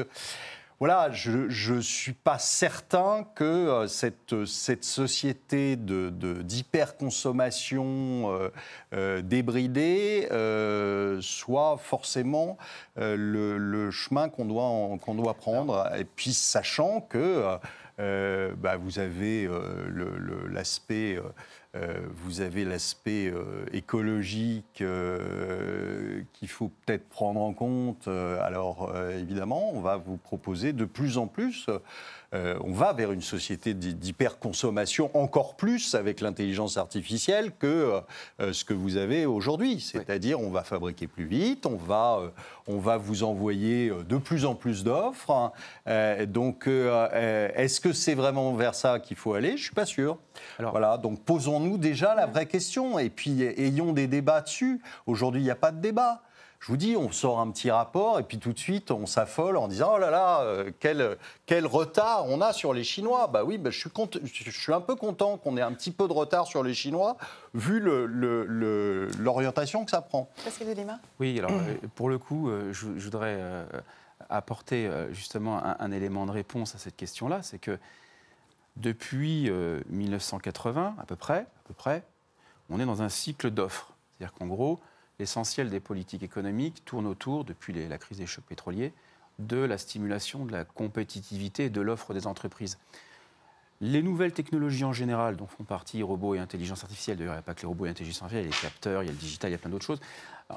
Euh, 0.81 0.87
voilà, 0.87 1.11
je 1.13 1.75
ne 1.75 1.81
suis 1.81 2.13
pas 2.13 2.39
certain 2.39 3.27
que 3.35 3.45
euh, 3.45 3.87
cette, 3.87 4.45
cette 4.47 4.85
société 4.85 5.77
de- 5.77 6.09
de- 6.11 6.41
d'hyperconsommation 6.43 8.33
euh, 8.33 8.49
euh, 8.95 9.21
débridée 9.23 10.29
euh, 10.31 11.21
soit 11.21 11.77
forcément 11.77 12.57
euh, 12.99 13.15
le, 13.17 13.91
chemin 13.91 14.29
qu'on 14.29 14.47
doit, 14.47 14.97
qu'on 15.05 15.15
doit 15.15 15.35
prendre. 15.35 15.91
Et 15.99 16.05
puis, 16.05 16.33
sachant 16.33 17.01
que 17.03 17.45
euh, 17.99 18.55
bah, 18.57 18.77
vous 18.79 18.99
avez 18.99 19.45
euh, 19.47 19.87
le- 19.89 20.47
l'aspect. 20.49 21.21
Euh, 21.77 22.01
vous 22.25 22.41
avez 22.41 22.65
l'aspect 22.65 23.29
euh, 23.29 23.65
écologique 23.73 24.81
euh, 24.81 26.23
qu'il 26.33 26.49
faut 26.49 26.71
peut-être 26.85 27.09
prendre 27.09 27.41
en 27.41 27.53
compte. 27.53 28.09
Alors 28.09 28.93
évidemment, 29.13 29.71
on 29.73 29.81
va 29.81 29.97
vous 29.97 30.17
proposer 30.17 30.73
de 30.73 30.85
plus 30.85 31.19
en 31.19 31.27
plus, 31.27 31.67
on 32.33 32.73
va 32.73 32.93
vers 32.93 33.13
une 33.13 33.23
société 33.23 33.75
d'hy- 33.75 33.95
d'hyperconsommation 33.95 35.11
encore 35.15 35.57
plus 35.57 35.95
avec 35.95 36.21
l'intelligence 36.21 36.77
artificielle 36.77 37.53
que 37.59 38.01
ce 38.39 38.65
que 38.65 38.75
vous 38.75 38.97
avez 38.97 39.27
aujourd'hui. 39.27 39.81
C'est-à-dire, 39.81 40.41
on 40.41 40.51
va 40.51 40.63
fabriquer 40.63 41.07
plus 41.07 41.27
vite, 41.27 41.67
on 41.67 41.77
va, 41.77 42.33
on 42.71 42.79
va 42.79 42.97
vous 42.97 43.23
envoyer 43.25 43.89
euh, 43.91 44.03
de 44.05 44.17
plus 44.17 44.45
en 44.45 44.55
plus 44.55 44.85
d'offres. 44.85 45.31
hein. 45.31 45.53
Euh, 45.89 46.27
donc, 46.27 46.67
euh, 46.67 47.09
euh, 47.13 47.49
est-ce 47.55 47.81
que 47.81 47.93
c'est 47.93 48.15
vraiment 48.15 48.53
vers 48.55 48.75
ça 48.75 48.99
qu'il 49.01 49.17
faut 49.17 49.35
aller? 49.35 49.57
Je 49.57 49.65
suis 49.65 49.75
pas 49.75 49.87
sûr. 49.87 50.19
Alors- 50.59 50.71
voilà, 50.73 50.97
donc 50.99 51.21
posons-nous 51.25 51.79
déjà 51.79 52.15
la 52.15 52.27
vraie 52.27 52.47
question 52.47 52.99
et 52.99 53.11
puis 53.11 53.43
ayons 53.43 53.93
des 53.93 54.07
débats 54.07 54.41
dessus. 54.41 54.81
Aujourd'hui, 55.07 55.41
il 55.41 55.45
n'y 55.45 55.51
a 55.51 55.57
pas 55.57 55.73
de 55.73 55.81
débat. 55.81 56.23
Je 56.61 56.67
vous 56.67 56.77
dis, 56.77 56.95
on 56.95 57.11
sort 57.11 57.41
un 57.41 57.51
petit 57.51 57.71
rapport 57.71 58.19
et 58.21 58.23
puis 58.23 58.39
tout 58.39 58.53
de 58.53 58.59
suite, 58.59 58.91
on 58.91 59.07
s'affole 59.07 59.57
en 59.57 59.67
disant 59.67 59.93
Oh 59.95 59.99
là 59.99 60.11
là, 60.11 60.43
euh, 60.43 60.71
quel, 60.79 61.17
quel 61.47 61.67
retard 61.67 62.27
on 62.27 62.43
a 62.43 62.53
sur 62.53 62.75
les 62.75 62.85
Chinois. 62.85 63.29
Bah 63.29 63.45
oui, 63.45 63.57
bah, 63.57 63.71
je, 63.71 63.79
suis 63.79 63.89
cont- 63.89 64.11
je 64.23 64.51
suis 64.51 64.73
un 64.75 64.83
peu 64.83 64.95
content 64.95 65.39
qu'on 65.39 65.57
ait 65.57 65.63
un 65.63 65.73
petit 65.73 65.91
peu 65.91 66.07
de 66.07 66.13
retard 66.13 66.47
sur 66.47 66.63
les 66.63 66.75
Chinois, 66.75 67.17
vu 67.55 67.81
le- 67.81 68.05
le- 68.05 68.45
le- 68.45 69.09
l'orientation 69.19 69.87
que 69.87 69.91
ça 69.91 70.03
prend. 70.03 70.29
Pascal 70.45 70.69
Delima 70.69 70.99
Oui, 71.19 71.39
alors 71.39 71.51
euh, 71.53 71.75
pour 71.95 72.11
le 72.11 72.19
coup, 72.19 72.51
euh, 72.51 72.75
je, 72.75 72.89
je 72.99 73.05
voudrais 73.05 73.39
apporter 74.29 74.89
justement 75.13 75.65
un, 75.65 75.77
un 75.81 75.93
élément 75.93 76.27
de 76.27 76.31
réponse 76.31 76.75
à 76.75 76.79
cette 76.79 76.95
question-là, 76.97 77.43
c'est 77.43 77.59
que 77.59 77.79
depuis 78.77 79.49
euh, 79.49 79.81
1980 79.89 80.95
à 81.01 81.05
peu 81.07 81.17
près, 81.17 81.39
à 81.41 81.69
peu 81.69 81.75
près, 81.75 82.03
on 82.69 82.79
est 82.81 82.85
dans 82.87 83.01
un 83.01 83.09
cycle 83.09 83.51
d'offres. 83.51 83.93
C'est-à-dire 84.19 84.35
qu'en 84.39 84.47
gros, 84.47 84.79
l'essentiel 85.21 85.71
des 85.71 85.79
politiques 85.81 86.25
économiques 86.25 86.83
tourne 86.85 87.07
autour, 87.07 87.45
depuis 87.45 87.73
la 87.73 87.99
crise 87.99 88.19
des 88.19 88.27
chocs 88.27 88.45
pétroliers, 88.45 88.93
de 89.39 89.59
la 89.59 89.79
stimulation 89.79 90.45
de 90.45 90.53
la 90.53 90.65
compétitivité 90.65 91.67
et 91.67 91.71
de 91.71 91.81
l'offre 91.81 92.13
des 92.15 92.27
entreprises. 92.27 92.79
Les 93.83 94.03
nouvelles 94.03 94.33
technologies 94.33 94.85
en 94.85 94.93
général, 94.93 95.37
dont 95.37 95.47
font 95.47 95.65
partie 95.65 96.03
robots 96.03 96.35
et 96.35 96.39
intelligence 96.39 96.83
artificielle, 96.83 97.17
d'ailleurs 97.17 97.35
il 97.35 97.37
n'y 97.37 97.41
a 97.41 97.43
pas 97.43 97.55
que 97.55 97.63
les 97.63 97.69
robots 97.69 97.87
et 97.87 97.89
l'intelligence 97.89 98.23
artificielle, 98.23 98.47
il 98.47 98.51
y 98.51 98.53
a 98.53 98.57
les 98.57 98.69
capteurs, 98.69 99.03
il 99.03 99.07
y 99.07 99.09
a 99.09 99.13
le 99.13 99.19
digital, 99.19 99.51
il 99.51 99.53
y 99.53 99.55
a 99.55 99.59
plein 99.59 99.71
d'autres 99.71 99.87
choses, 99.87 100.01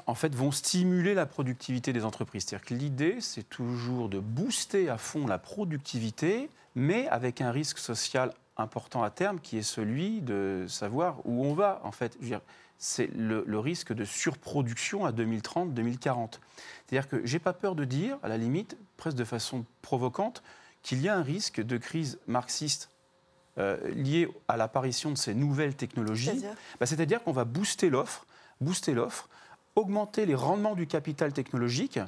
en 0.06 0.14
fait 0.14 0.34
vont 0.34 0.50
stimuler 0.50 1.14
la 1.14 1.24
productivité 1.24 1.92
des 1.92 2.04
entreprises. 2.04 2.44
C'est-à-dire 2.44 2.66
que 2.66 2.74
l'idée, 2.74 3.20
c'est 3.20 3.48
toujours 3.48 4.08
de 4.08 4.18
booster 4.18 4.90
à 4.90 4.98
fond 4.98 5.26
la 5.26 5.38
productivité, 5.38 6.50
mais 6.74 7.06
avec 7.08 7.40
un 7.40 7.50
risque 7.50 7.78
social 7.78 8.34
important 8.56 9.02
à 9.02 9.10
terme 9.10 9.40
qui 9.40 9.58
est 9.58 9.62
celui 9.62 10.20
de 10.20 10.66
savoir 10.68 11.18
où 11.24 11.44
on 11.44 11.54
va. 11.54 11.80
En 11.84 11.92
fait, 11.92 12.16
c'est 12.78 13.06
le, 13.14 13.44
le 13.46 13.58
risque 13.58 13.92
de 13.92 14.04
surproduction 14.04 15.04
à 15.04 15.12
2030-2040. 15.12 16.38
C'est-à-dire 16.86 17.08
que 17.08 17.24
j'ai 17.24 17.38
pas 17.38 17.52
peur 17.52 17.74
de 17.74 17.84
dire, 17.84 18.18
à 18.22 18.28
la 18.28 18.36
limite, 18.36 18.76
presque 18.96 19.16
de 19.16 19.24
façon 19.24 19.64
provocante, 19.82 20.42
qu'il 20.82 21.00
y 21.00 21.08
a 21.08 21.16
un 21.16 21.22
risque 21.22 21.60
de 21.62 21.76
crise 21.78 22.18
marxiste 22.26 22.90
euh, 23.58 23.78
lié 23.90 24.28
à 24.48 24.56
l'apparition 24.56 25.10
de 25.10 25.16
ces 25.16 25.34
nouvelles 25.34 25.74
technologies. 25.76 26.26
C'est-à-dire? 26.26 26.54
Bah, 26.80 26.86
C'est-à-dire 26.86 27.22
qu'on 27.22 27.32
va 27.32 27.44
booster 27.44 27.88
l'offre, 27.88 28.26
booster 28.60 28.92
l'offre, 28.92 29.28
augmenter 29.76 30.26
les 30.26 30.34
rendements 30.34 30.74
du 30.74 30.86
capital 30.86 31.32
technologique. 31.32 31.98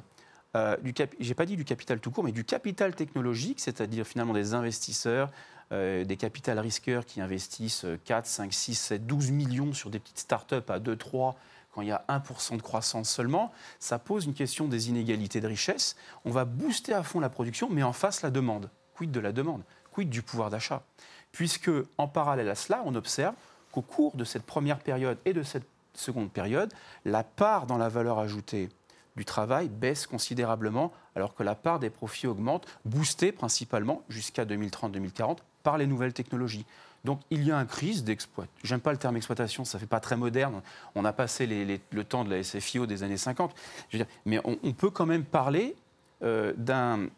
Euh, 0.55 0.75
cap- 0.93 1.15
j'ai 1.19 1.33
pas 1.33 1.45
dit 1.45 1.55
du 1.55 1.65
capital 1.65 1.99
tout 1.99 2.11
court, 2.11 2.23
mais 2.23 2.31
du 2.31 2.43
capital 2.43 2.95
technologique, 2.95 3.59
c'est-à-dire 3.59 4.05
finalement 4.05 4.33
des 4.33 4.53
investisseurs, 4.53 5.31
euh, 5.71 6.05
des 6.05 6.15
capital 6.15 6.59
risqueurs 6.59 7.05
qui 7.05 7.19
investissent 7.19 7.85
euh, 7.85 7.99
4, 8.05 8.25
5, 8.25 8.53
6, 8.53 8.75
7, 8.75 9.05
12 9.05 9.31
millions 9.31 9.73
sur 9.73 9.89
des 9.89 9.99
petites 9.99 10.19
startups 10.19 10.55
à 10.69 10.79
2, 10.79 10.95
3, 10.95 11.35
quand 11.73 11.81
il 11.81 11.89
y 11.89 11.91
a 11.91 12.05
1% 12.09 12.57
de 12.57 12.61
croissance 12.61 13.09
seulement, 13.09 13.51
ça 13.79 13.99
pose 13.99 14.25
une 14.25 14.33
question 14.33 14.67
des 14.67 14.89
inégalités 14.89 15.41
de 15.41 15.47
richesse. 15.47 15.95
On 16.25 16.31
va 16.31 16.45
booster 16.45 16.93
à 16.93 17.03
fond 17.03 17.19
la 17.19 17.29
production, 17.29 17.69
mais 17.69 17.83
en 17.83 17.93
face 17.93 18.21
la 18.21 18.31
demande. 18.31 18.69
Quid 18.95 19.11
de 19.11 19.19
la 19.19 19.31
demande? 19.31 19.61
Quid 19.91 20.09
du 20.09 20.21
pouvoir 20.21 20.49
d'achat? 20.49 20.83
Puisque, 21.31 21.69
en 21.97 22.07
parallèle 22.07 22.49
à 22.49 22.55
cela, 22.55 22.81
on 22.85 22.95
observe 22.95 23.35
qu'au 23.71 23.81
cours 23.81 24.15
de 24.15 24.23
cette 24.23 24.43
première 24.43 24.79
période 24.79 25.17
et 25.25 25.33
de 25.33 25.43
cette 25.43 25.67
seconde 25.93 26.31
période, 26.31 26.73
la 27.05 27.23
part 27.23 27.67
dans 27.67 27.77
la 27.77 27.89
valeur 27.89 28.19
ajoutée 28.19 28.69
du 29.17 29.25
travail 29.25 29.67
baisse 29.67 30.07
considérablement, 30.07 30.93
alors 31.15 31.35
que 31.35 31.43
la 31.43 31.55
part 31.55 31.79
des 31.79 31.89
profits 31.89 32.27
augmente, 32.27 32.67
boostée 32.85 33.31
principalement 33.31 34.03
jusqu'à 34.07 34.45
2030-2040 34.45 35.39
par 35.67 35.77
les 35.77 35.85
nouvelles 35.85 36.13
technologies. 36.13 36.65
Donc 37.03 37.19
il 37.29 37.43
y 37.43 37.51
a 37.51 37.57
un 37.57 37.65
crise 37.65 38.05
d'exploit. 38.05 38.45
J'aime 38.63 38.79
pas 38.79 38.93
le 38.93 38.97
terme 38.97 39.17
exploitation, 39.17 39.65
ça 39.65 39.77
fait 39.77 39.85
pas 39.85 39.99
très 39.99 40.15
moderne. 40.15 40.61
On 40.95 41.03
a 41.03 41.11
passé 41.11 41.45
le 41.45 42.03
temps 42.05 42.23
de 42.23 42.33
la 42.33 42.41
SFIO 42.41 42.85
des 42.85 43.03
années 43.03 43.17
50. 43.17 43.53
Je 43.89 43.97
veux 43.97 44.05
dire, 44.05 44.13
mais 44.25 44.39
on, 44.45 44.71
peut 44.71 44.89
quand 44.89 45.05
même 45.05 45.25
parler 45.25 45.75
euh, 46.23 46.53
d'un 46.57 47.09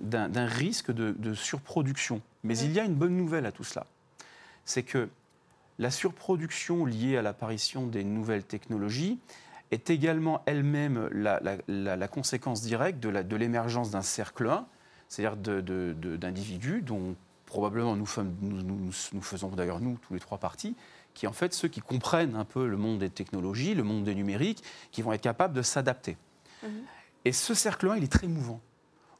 risque 0.47 0.91
de, 0.91 1.33
surproduction. 1.35 2.23
Mais 2.43 2.57
il 2.57 2.71
y 2.71 2.79
a 2.79 2.85
une 2.85 2.95
bonne 2.95 3.15
nouvelle 3.15 3.45
à 3.45 3.51
tout 3.51 3.63
cela. 3.63 3.85
C'est 4.65 4.81
que 4.81 5.09
la 5.77 5.91
surproduction 5.91 6.88
liée 6.88 7.17
à 7.17 7.21
l'apparition 7.21 7.85
des 7.85 8.03
nouvelles 8.03 8.45
technologies 8.45 9.19
est 9.69 9.91
également 9.91 10.41
elle-même 10.47 11.07
la, 11.12 12.07
conséquence 12.07 12.63
directe 12.63 12.99
de 12.99 13.35
l'émergence 13.35 13.91
d'un 13.91 14.01
cercle 14.01 14.49
1, 14.49 14.65
c'est-à-dire 15.07 15.38
d'individus 15.38 16.81
dont 16.81 17.15
probablement 17.49 17.95
nous, 17.95 18.05
sommes- 18.07 18.35
nous- 18.41 18.62
nous- 18.62 18.91
nous 19.13 19.21
faisons 19.21 19.49
d'ailleurs 19.49 19.81
nous, 19.81 19.97
tous 20.07 20.13
les 20.13 20.19
trois 20.19 20.38
parties, 20.38 20.75
qui 21.15 21.25
en 21.27 21.33
fait 21.33 21.53
ceux 21.53 21.67
qui 21.67 21.81
comprennent 21.81 22.35
un 22.35 22.45
peu 22.45 22.67
le 22.67 22.77
monde 22.77 22.99
des 22.99 23.09
technologies, 23.09 23.73
le 23.73 23.83
monde 23.83 24.03
des 24.03 24.15
numériques, 24.15 24.63
qui 24.91 25.01
vont 25.01 25.12
être 25.12 25.21
capables 25.21 25.53
de 25.55 25.62
s'adapter. 25.63 26.15
Et 27.25 27.31
ce 27.33 27.53
cercle 27.53 27.89
1, 27.89 27.97
il 27.97 28.03
est 28.03 28.12
très 28.12 28.27
mouvant. 28.27 28.62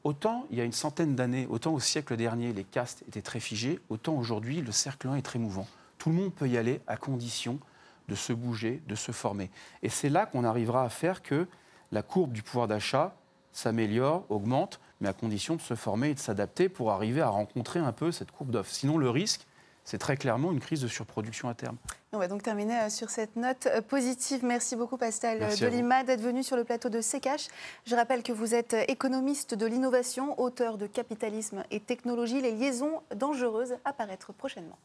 Autant 0.04 0.46
il 0.52 0.58
y 0.58 0.62
a 0.62 0.64
une 0.64 0.72
centaine 0.72 1.16
d'années, 1.16 1.48
autant 1.50 1.74
au 1.74 1.80
siècle 1.80 2.16
dernier, 2.16 2.54
les 2.54 2.64
castes 2.64 3.04
étaient 3.08 3.22
très 3.24 3.40
figés, 3.40 3.80
autant 3.90 4.14
aujourd'hui, 4.16 4.62
le 4.62 4.72
cercle 4.72 5.08
1 5.10 5.16
est 5.16 5.22
très 5.24 5.40
mouvant. 5.40 5.68
Tout 5.98 6.10
le 6.10 6.16
monde 6.16 6.34
peut 6.34 6.48
y 6.48 6.58
aller 6.58 6.80
à 6.88 6.96
condition 6.96 7.60
de 8.08 8.16
se 8.16 8.32
bouger, 8.32 8.82
de 8.88 8.96
se 8.96 9.12
former. 9.12 9.50
Et 9.84 9.90
c'est 9.90 10.10
là 10.10 10.26
qu'on 10.26 10.44
arrivera 10.44 10.84
à 10.84 10.90
faire 10.90 11.22
que 11.22 11.48
la 11.92 12.02
courbe 12.04 12.32
du 12.32 12.44
pouvoir 12.44 12.68
d'achat 12.68 13.16
s'améliore, 13.52 14.24
augmente, 14.30 14.80
mais 15.02 15.10
à 15.10 15.14
condition 15.14 15.56
de 15.56 15.62
se 15.62 15.76
former 15.76 16.10
et 16.10 16.14
de 16.14 16.20
s'adapter 16.20 16.70
pour 16.70 16.92
arriver 16.92 17.22
à 17.22 17.30
rencontrer 17.30 17.80
un 17.80 17.92
peu 17.92 18.12
cette 18.12 18.32
courbe 18.32 18.52
d'offre. 18.52 18.72
Sinon, 18.72 18.98
le 18.98 19.10
risque, 19.10 19.46
c'est 19.90 19.98
très 19.98 20.18
clairement 20.18 20.52
une 20.52 20.60
crise 20.60 20.82
de 20.82 20.88
surproduction 20.88 21.50
à 21.50 21.56
terme. 21.56 21.78
On 22.12 22.20
va 22.20 22.28
donc 22.28 22.44
terminer 22.44 22.78
euh, 22.80 22.90
sur 22.90 23.10
cette 23.10 23.36
note 23.36 23.68
euh, 23.68 23.82
positive. 23.82 24.44
Merci 24.44 24.76
beaucoup 24.76 24.98
Pascal 24.98 25.38
euh, 25.38 25.48
Merci. 25.48 25.62
Delima 25.64 26.04
d'être 26.04 26.22
venu 26.22 26.44
sur 26.44 26.56
le 26.56 26.64
plateau 26.64 26.90
de 26.90 27.02
CKH. 27.02 27.48
Je 27.86 27.96
rappelle 27.96 28.22
que 28.22 28.32
vous 28.32 28.54
êtes 28.54 28.76
économiste 28.88 29.56
de 29.56 29.66
l'innovation, 29.66 30.40
auteur 30.40 30.78
de 30.78 30.86
Capitalisme 30.86 31.64
et 31.72 31.80
technologie, 31.80 32.42
les 32.42 32.52
liaisons 32.52 33.02
dangereuses 33.16 33.76
à 33.86 33.94
paraître 33.94 34.32
prochainement. 34.34 34.78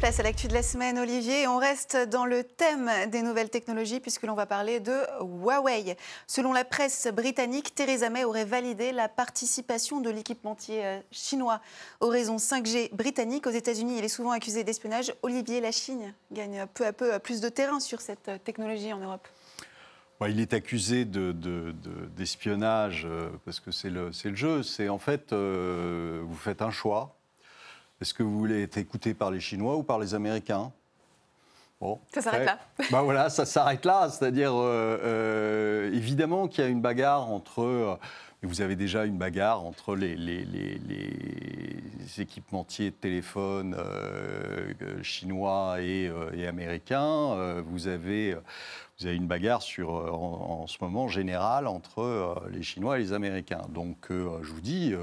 Place 0.00 0.20
à 0.20 0.22
l'actu 0.22 0.46
de 0.46 0.54
la 0.54 0.62
semaine, 0.62 0.96
Olivier. 0.96 1.48
On 1.48 1.56
reste 1.56 1.96
dans 2.08 2.24
le 2.24 2.44
thème 2.44 2.88
des 3.10 3.20
nouvelles 3.20 3.50
technologies 3.50 3.98
puisque 3.98 4.22
l'on 4.22 4.34
va 4.34 4.46
parler 4.46 4.78
de 4.78 4.92
Huawei. 5.20 5.96
Selon 6.28 6.52
la 6.52 6.64
presse 6.64 7.08
britannique, 7.12 7.74
Theresa 7.74 8.08
May 8.08 8.22
aurait 8.22 8.44
validé 8.44 8.92
la 8.92 9.08
participation 9.08 10.00
de 10.00 10.08
l'équipementier 10.10 10.84
euh, 10.86 11.00
chinois 11.10 11.60
au 11.98 12.06
réseau 12.08 12.36
5G 12.36 12.94
britannique. 12.94 13.48
Aux 13.48 13.50
États-Unis, 13.50 13.96
il 13.98 14.04
est 14.04 14.08
souvent 14.08 14.30
accusé 14.30 14.62
d'espionnage. 14.62 15.12
Olivier, 15.22 15.60
la 15.60 15.72
Chine 15.72 16.14
gagne 16.30 16.64
peu 16.74 16.86
à 16.86 16.92
peu 16.92 17.18
plus 17.18 17.40
de 17.40 17.48
terrain 17.48 17.80
sur 17.80 18.00
cette 18.00 18.28
euh, 18.28 18.38
technologie 18.38 18.92
en 18.92 18.98
Europe. 18.98 19.26
Il 20.28 20.38
est 20.40 20.52
accusé 20.52 21.04
de- 21.06 21.32
de- 21.32 21.72
de- 21.72 22.06
d'espionnage 22.16 23.04
euh, 23.04 23.30
parce 23.44 23.58
que 23.58 23.72
c'est 23.72 23.90
le, 23.90 24.10
jeu. 24.12 24.62
C'est 24.62 24.88
en 24.88 24.98
fait, 24.98 25.32
vous 25.32 26.34
faites 26.36 26.62
un 26.62 26.70
choix. 26.70 27.17
Est-ce 28.00 28.14
que 28.14 28.22
vous 28.22 28.38
voulez 28.38 28.62
être 28.62 28.78
écouté 28.78 29.12
par 29.12 29.30
les 29.30 29.40
Chinois 29.40 29.76
ou 29.76 29.82
par 29.82 29.98
les 29.98 30.14
Américains? 30.14 30.72
Bon, 31.80 32.00
ça 32.12 32.22
s'arrête 32.22 32.44
là. 32.44 32.58
bah 32.90 33.02
voilà, 33.02 33.30
ça 33.30 33.44
s'arrête 33.44 33.84
là. 33.84 34.08
C'est-à-dire, 34.08 34.52
euh, 34.54 34.98
euh, 35.02 35.92
évidemment 35.92 36.48
qu'il 36.48 36.64
y 36.64 36.66
a 36.66 36.70
une 36.70 36.80
bagarre 36.80 37.28
entre. 37.30 37.62
Euh, 37.62 37.96
vous 38.42 38.60
avez 38.60 38.76
déjà 38.76 39.04
une 39.04 39.18
bagarre 39.18 39.64
entre 39.64 39.96
les, 39.96 40.14
les, 40.14 40.44
les, 40.44 40.78
les 40.78 42.20
équipementiers 42.20 42.90
de 42.90 42.94
téléphone 42.94 43.76
chinois 45.02 45.78
et, 45.80 46.08
et 46.34 46.46
américains. 46.46 47.60
vous, 47.66 47.88
avez, 47.88 48.34
vous 49.00 49.06
avez 49.08 49.16
une 49.16 49.26
bagarre 49.26 49.60
sur, 49.60 49.90
en, 49.90 50.62
en 50.62 50.66
ce 50.68 50.76
moment 50.80 51.08
générale 51.08 51.66
entre 51.66 52.40
les 52.52 52.62
Chinois 52.62 52.96
et 52.96 53.02
les 53.02 53.12
Américains. 53.12 53.66
Donc, 53.70 54.06
je 54.08 54.52
vous 54.52 54.60
dis 54.60 54.94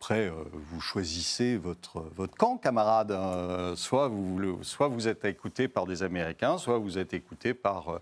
après, 0.00 0.28
euh, 0.28 0.44
vous 0.52 0.80
choisissez 0.80 1.56
votre, 1.56 2.04
votre 2.14 2.36
camp, 2.36 2.56
camarade. 2.56 3.10
Hein. 3.10 3.74
Soit, 3.74 4.06
vous, 4.06 4.62
soit 4.62 4.86
vous 4.86 5.08
êtes 5.08 5.24
écouté 5.24 5.66
par 5.66 5.86
des 5.86 6.04
Américains, 6.04 6.56
soit 6.56 6.78
vous 6.78 6.98
êtes 6.98 7.14
écouté 7.14 7.52
par 7.52 8.00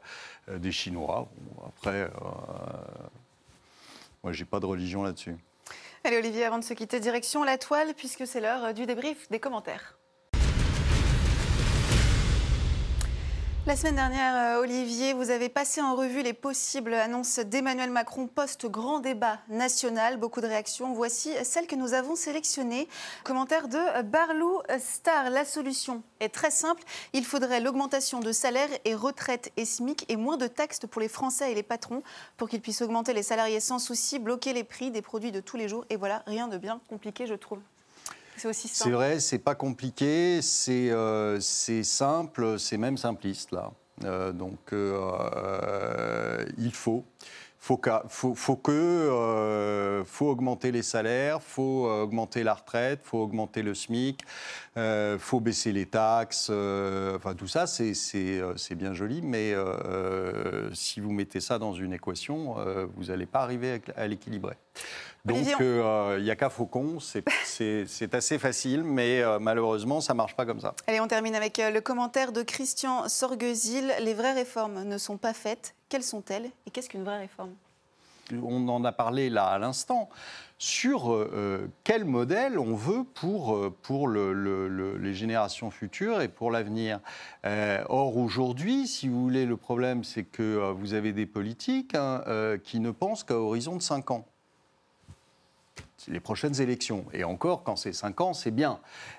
euh, 0.49 0.59
des 0.59 0.73
Chinois. 0.73 1.27
après, 1.67 2.03
euh, 2.03 2.11
moi, 4.23 4.35
j'ai 4.35 4.45
pas 4.45 4.61
de 4.61 4.67
religion 4.67 5.05
là-dessus. 5.05 5.37
Allez, 6.05 6.19
Olivier, 6.19 6.45
avant 6.45 6.59
de 6.59 6.65
se 6.65 6.75
quitter, 6.75 7.01
direction 7.01 7.45
la 7.45 7.57
toile, 7.57 7.95
puisque 7.97 8.27
c'est 8.27 8.43
l'heure 8.43 8.75
du 8.75 8.85
débrief 8.85 9.31
des 9.31 9.41
commentaires. 9.41 9.97
La 13.67 13.75
semaine 13.75 13.97
dernière, 13.97 14.59
euh, 14.59 14.63
Olivier, 14.63 15.13
vous 15.13 15.31
avez 15.31 15.49
passé 15.49 15.81
en 15.81 15.97
revue 15.97 16.23
les 16.23 16.35
possibles 16.35 16.95
annonces 16.95 17.41
d'Emmanuel 17.41 17.91
Macron 17.91 18.29
post-grand 18.29 19.01
débat 19.01 19.41
national. 19.49 20.19
Beaucoup 20.19 20.41
de 20.41 20.47
réactions. 20.47 20.93
Voici 20.93 21.33
celles 21.43 21.67
que 21.67 21.75
nous 21.75 21.93
avons 21.93 22.15
sélectionnées. 22.15 22.87
Commentaire 23.25 23.67
de 23.67 24.03
Barlou 24.03 24.61
Star. 24.79 25.31
La 25.31 25.45
solution 25.45 26.05
est 26.21 26.29
très 26.29 26.53
simple. 26.53 26.85
Il 27.13 27.25
faudrait 27.25 27.59
l'augmentation 27.59 28.21
de 28.21 28.31
salaire 28.31 28.69
et 28.85 28.95
retraite 28.95 29.51
et 29.57 29.65
SMIC 29.65 30.05
et 30.09 30.15
moins 30.15 30.37
de 30.37 30.47
taxes 30.47 30.87
pour 30.89 31.01
les 31.01 31.09
Français 31.09 31.51
et 31.51 31.57
les 31.57 31.65
patrons 31.65 32.05
pour 32.37 32.49
qu'ils 32.49 32.61
puissent 32.61 32.83
augmenter 32.83 33.15
les 33.15 33.25
salariés 33.25 33.59
sans 33.59 33.81
souci, 33.81 34.21
bloquer 34.21 34.53
les 34.53 34.63
prix 34.63 34.93
des 34.93 35.03
produits 35.03 35.33
de 35.33 35.41
tous 35.41 35.57
les 35.57 35.69
jours. 35.69 35.85
Et 35.91 35.97
voilà, 35.97 36.23
rien 36.29 36.47
de 36.47 36.57
bien 36.57 36.81
compliqué, 36.89 37.27
je 37.27 37.35
trouve. 37.35 37.59
C'est 38.37 38.49
aussi 38.49 38.69
simple. 38.69 38.91
C'est 38.91 38.95
vrai, 38.95 39.21
c'est 39.21 39.39
pas 39.39 39.55
compliqué, 39.55 40.41
c'est 40.43 40.91
euh, 40.91 41.41
simple, 41.41 42.59
c'est 42.59 42.77
même 42.77 42.99
simpliste 42.99 43.53
là. 43.53 43.73
Euh, 44.05 44.33
donc 44.33 44.59
euh, 44.73 46.45
il 46.59 46.73
faut. 46.73 47.05
Faut, 47.67 47.81
faut, 48.09 48.35
faut, 48.37 48.55
que, 48.55 50.05
faut 50.07 50.27
augmenter 50.27 50.71
les 50.71 50.83
salaires, 50.83 51.43
faut 51.43 51.91
augmenter 51.91 52.45
la 52.45 52.55
retraite, 52.55 53.01
faut 53.03 53.19
augmenter 53.19 53.63
le 53.63 53.75
SMIC, 53.75 54.23
euh, 54.77 55.19
faut 55.19 55.41
baisser 55.41 55.73
les 55.73 55.87
taxes. 55.87 56.49
enfin, 56.49 57.35
tout 57.35 57.49
ça, 57.49 57.67
c'est 57.67 58.75
bien 58.77 58.95
joli, 58.95 59.21
mais 59.21 59.53
si 60.75 61.01
vous 61.01 61.11
mettez 61.11 61.41
ça 61.41 61.59
dans 61.59 61.73
une 61.73 61.93
équation, 61.93 62.55
vous 62.97 63.07
n'allez 63.07 63.27
pas 63.27 63.41
arriver 63.41 63.83
à 63.97 64.07
l'équilibrer. 64.07 64.57
Donc, 65.27 65.39
il 65.45 65.55
euh, 65.61 66.21
n'y 66.21 66.31
a 66.31 66.37
qu'à 66.37 66.51
Faucon, 66.51 66.99
c'est 67.01 68.15
assez 68.15 68.39
facile, 68.39 68.85
mais 68.85 69.21
euh, 69.23 69.39
malheureusement, 69.41 70.01
ça 70.01 70.13
ne 70.13 70.19
marche 70.19 70.37
pas 70.37 70.47
comme 70.47 70.61
ça. 70.61 70.75
Allez, 70.87 71.01
on 71.01 71.09
termine 71.09 71.35
avec 71.35 71.59
euh, 71.59 71.71
le 71.71 71.81
commentaire 71.81 72.31
de 72.31 72.43
Christian 72.43 73.09
Sorguesil. 73.09 73.93
Les 74.01 74.15
vraies 74.15 74.35
réformes 74.35 74.85
ne 74.85 74.99
sont 74.99 75.17
pas 75.17 75.33
faites. 75.33 75.75
Quelles 75.97 76.03
sont-elles 76.03 76.51
Et 76.67 76.71
qu'est-ce 76.71 76.91
qu'une 76.91 77.05
vraie 77.05 77.21
réforme? 77.21 77.55
On 78.31 78.69
en 78.69 78.85
a 78.85 78.93
parlé 78.93 79.31
là 79.31 79.47
à 79.47 79.59
l'instant. 79.59 80.11
Sur 80.59 81.27
quel 81.85 82.05
modèle 82.05 82.59
on 82.59 82.75
veut 82.75 83.03
pour, 83.15 83.73
pour 83.81 84.07
les 84.11 85.15
générations 85.15 85.71
futures 85.71 86.21
et 86.21 86.29
pour 86.29 86.51
l'avenir. 86.51 87.01
or, 87.45 88.19
aujourd'hui, 88.19 88.87
si 88.87 89.09
vous 89.09 89.23
voulez, 89.23 89.47
le 89.47 89.57
problème, 89.57 90.05
c'est 90.05 90.25
que 90.25 90.71
vous 90.73 90.93
avez 90.93 91.15
des 91.15 91.25
politiques 91.25 91.95
hein, 91.95 92.23
qui 92.63 92.79
ne 92.79 92.91
pensent 92.91 93.25
qu'à 93.25 93.39
horizon 93.39 93.77
de 93.77 93.83
5 93.83 94.11
ans 94.11 94.27
les 96.09 96.21
prochaines 96.21 96.61
élections. 96.61 97.05
Et 97.13 97.25
encore, 97.25 97.63
quand 97.63 97.77
c'est 97.77 97.93
5 97.93 98.21
ans, 98.21 98.33
c'est 98.33 98.51
bien. 98.51 98.79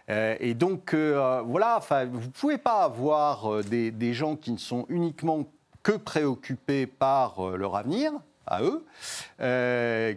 Euh, 0.09 0.35
et 0.39 0.53
donc, 0.53 0.93
euh, 0.93 1.41
voilà, 1.45 1.79
vous 2.09 2.19
ne 2.19 2.27
pouvez 2.27 2.57
pas 2.57 2.83
avoir 2.83 3.51
euh, 3.51 3.63
des, 3.63 3.91
des, 3.91 4.13
gens 4.13 4.35
qui 4.35 4.51
ne 4.51 4.57
sont 4.57 4.85
uniquement 4.89 5.45
que 5.87 5.93
préoccupés 5.93 6.85
par 6.85 7.55
leur 7.55 7.77
avenir, 7.77 8.11
à 8.45 8.61
eux, 8.61 8.85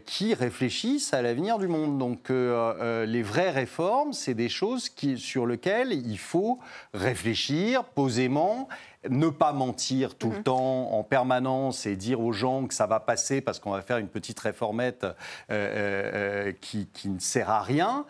qui 0.04 0.35
réfléchissent 0.35 1.14
à 1.14 1.22
l'avenir 1.22 1.59
du 1.61 1.68
monde. 1.68 1.96
Donc 1.96 2.28
les 2.28 3.22
vraies 3.22 3.50
réformes, 3.50 4.12
c'est 4.12 4.35
des 4.35 4.48
choses 4.48 4.90
sur 5.16 5.46
lesquelles 5.46 5.92
il 5.92 6.18
faut 6.18 6.59
réfléchir 6.92 7.85
posément 7.85 8.68
ne 9.09 9.29
pas 9.29 9.53
mentir 9.53 10.15
tout 10.15 10.31
le 10.31 10.39
mhm. 10.39 10.43
temps 10.43 10.93
en 10.93 11.03
permanence 11.03 11.87
et 11.87 11.97
dire 11.97 12.21
aux 12.21 12.33
gens 12.33 12.67
que 12.67 12.75
ça 12.75 12.87
va 12.87 13.01
passer 13.01 13.41
parce 13.41 13.59
qu'on 13.59 13.71
va 13.71 13.81
faire 13.81 13.97
une 13.97 14.09
petite 14.09 14.39
réformette 14.41 15.05
euh, 15.05 15.15
euh, 15.51 16.49
euh, 16.51 16.53
qui, 16.61 16.89
ne 17.07 17.19
sert 17.19 17.51
à 17.51 17.63
rien, 17.63 18.05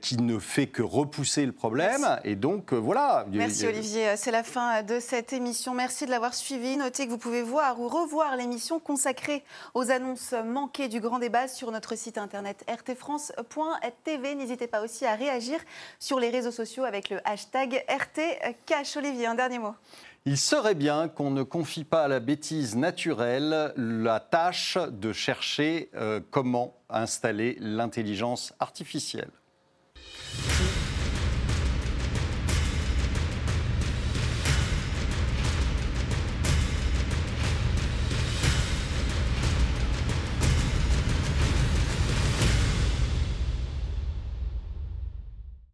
qui 0.00 0.16
ne 0.16 0.38
fait 0.38 0.66
que 0.66 0.82
repousser 0.82 1.46
le 1.46 1.52
problème. 1.52 2.18
Et 2.24 2.34
donc, 2.34 2.72
voilà. 2.72 3.26
Merci 3.30 3.66
Olivier. 3.66 4.16
C'est 4.16 4.30
la 4.30 4.42
fin 4.42 4.82
de 4.82 4.98
cette 5.00 5.32
émission. 5.32 5.74
Merci 5.74 6.06
de 6.06 6.10
l'avoir 6.10 6.34
suivi. 6.34 6.76
Notez 6.76 7.06
que 7.06 7.10
vous 7.10 7.18
pouvez 7.18 7.42
voir 7.42 7.80
ou 7.80 7.88
revoir 7.88 8.36
l'émission 8.36 8.80
consacrée 8.80 9.44
aux 9.74 9.90
annonces 9.90 10.34
manquées 10.44 10.88
du 10.88 11.00
grand 11.00 11.18
débat 11.18 11.48
sur 11.48 11.70
notre 11.70 11.96
site 11.96 12.18
internet 12.18 12.64
rtfrance.tv. 12.68 14.34
N'hésitez 14.34 14.66
pas 14.66 14.82
aussi 14.82 15.06
à 15.06 15.14
réagir 15.14 15.60
sur 15.98 16.18
les 16.18 16.30
réseaux 16.30 16.50
sociaux 16.50 16.84
avec 16.84 17.10
le 17.10 17.20
hashtag 17.24 17.84
RTCash. 17.88 18.96
Olivier, 18.96 19.26
un 19.26 19.34
dernier 19.34 19.58
mot. 19.58 19.74
Il 20.26 20.38
serait 20.38 20.74
bien 20.74 21.08
qu'on 21.08 21.30
ne 21.30 21.42
confie 21.42 21.84
pas 21.84 22.04
à 22.04 22.08
la 22.08 22.18
bêtise 22.18 22.76
naturelle 22.76 23.74
la 23.76 24.20
tâche 24.20 24.78
de 24.78 25.12
chercher 25.12 25.90
euh, 25.94 26.18
comment 26.30 26.80
installer 26.88 27.58
l'intelligence 27.60 28.54
artificielle. 28.58 29.30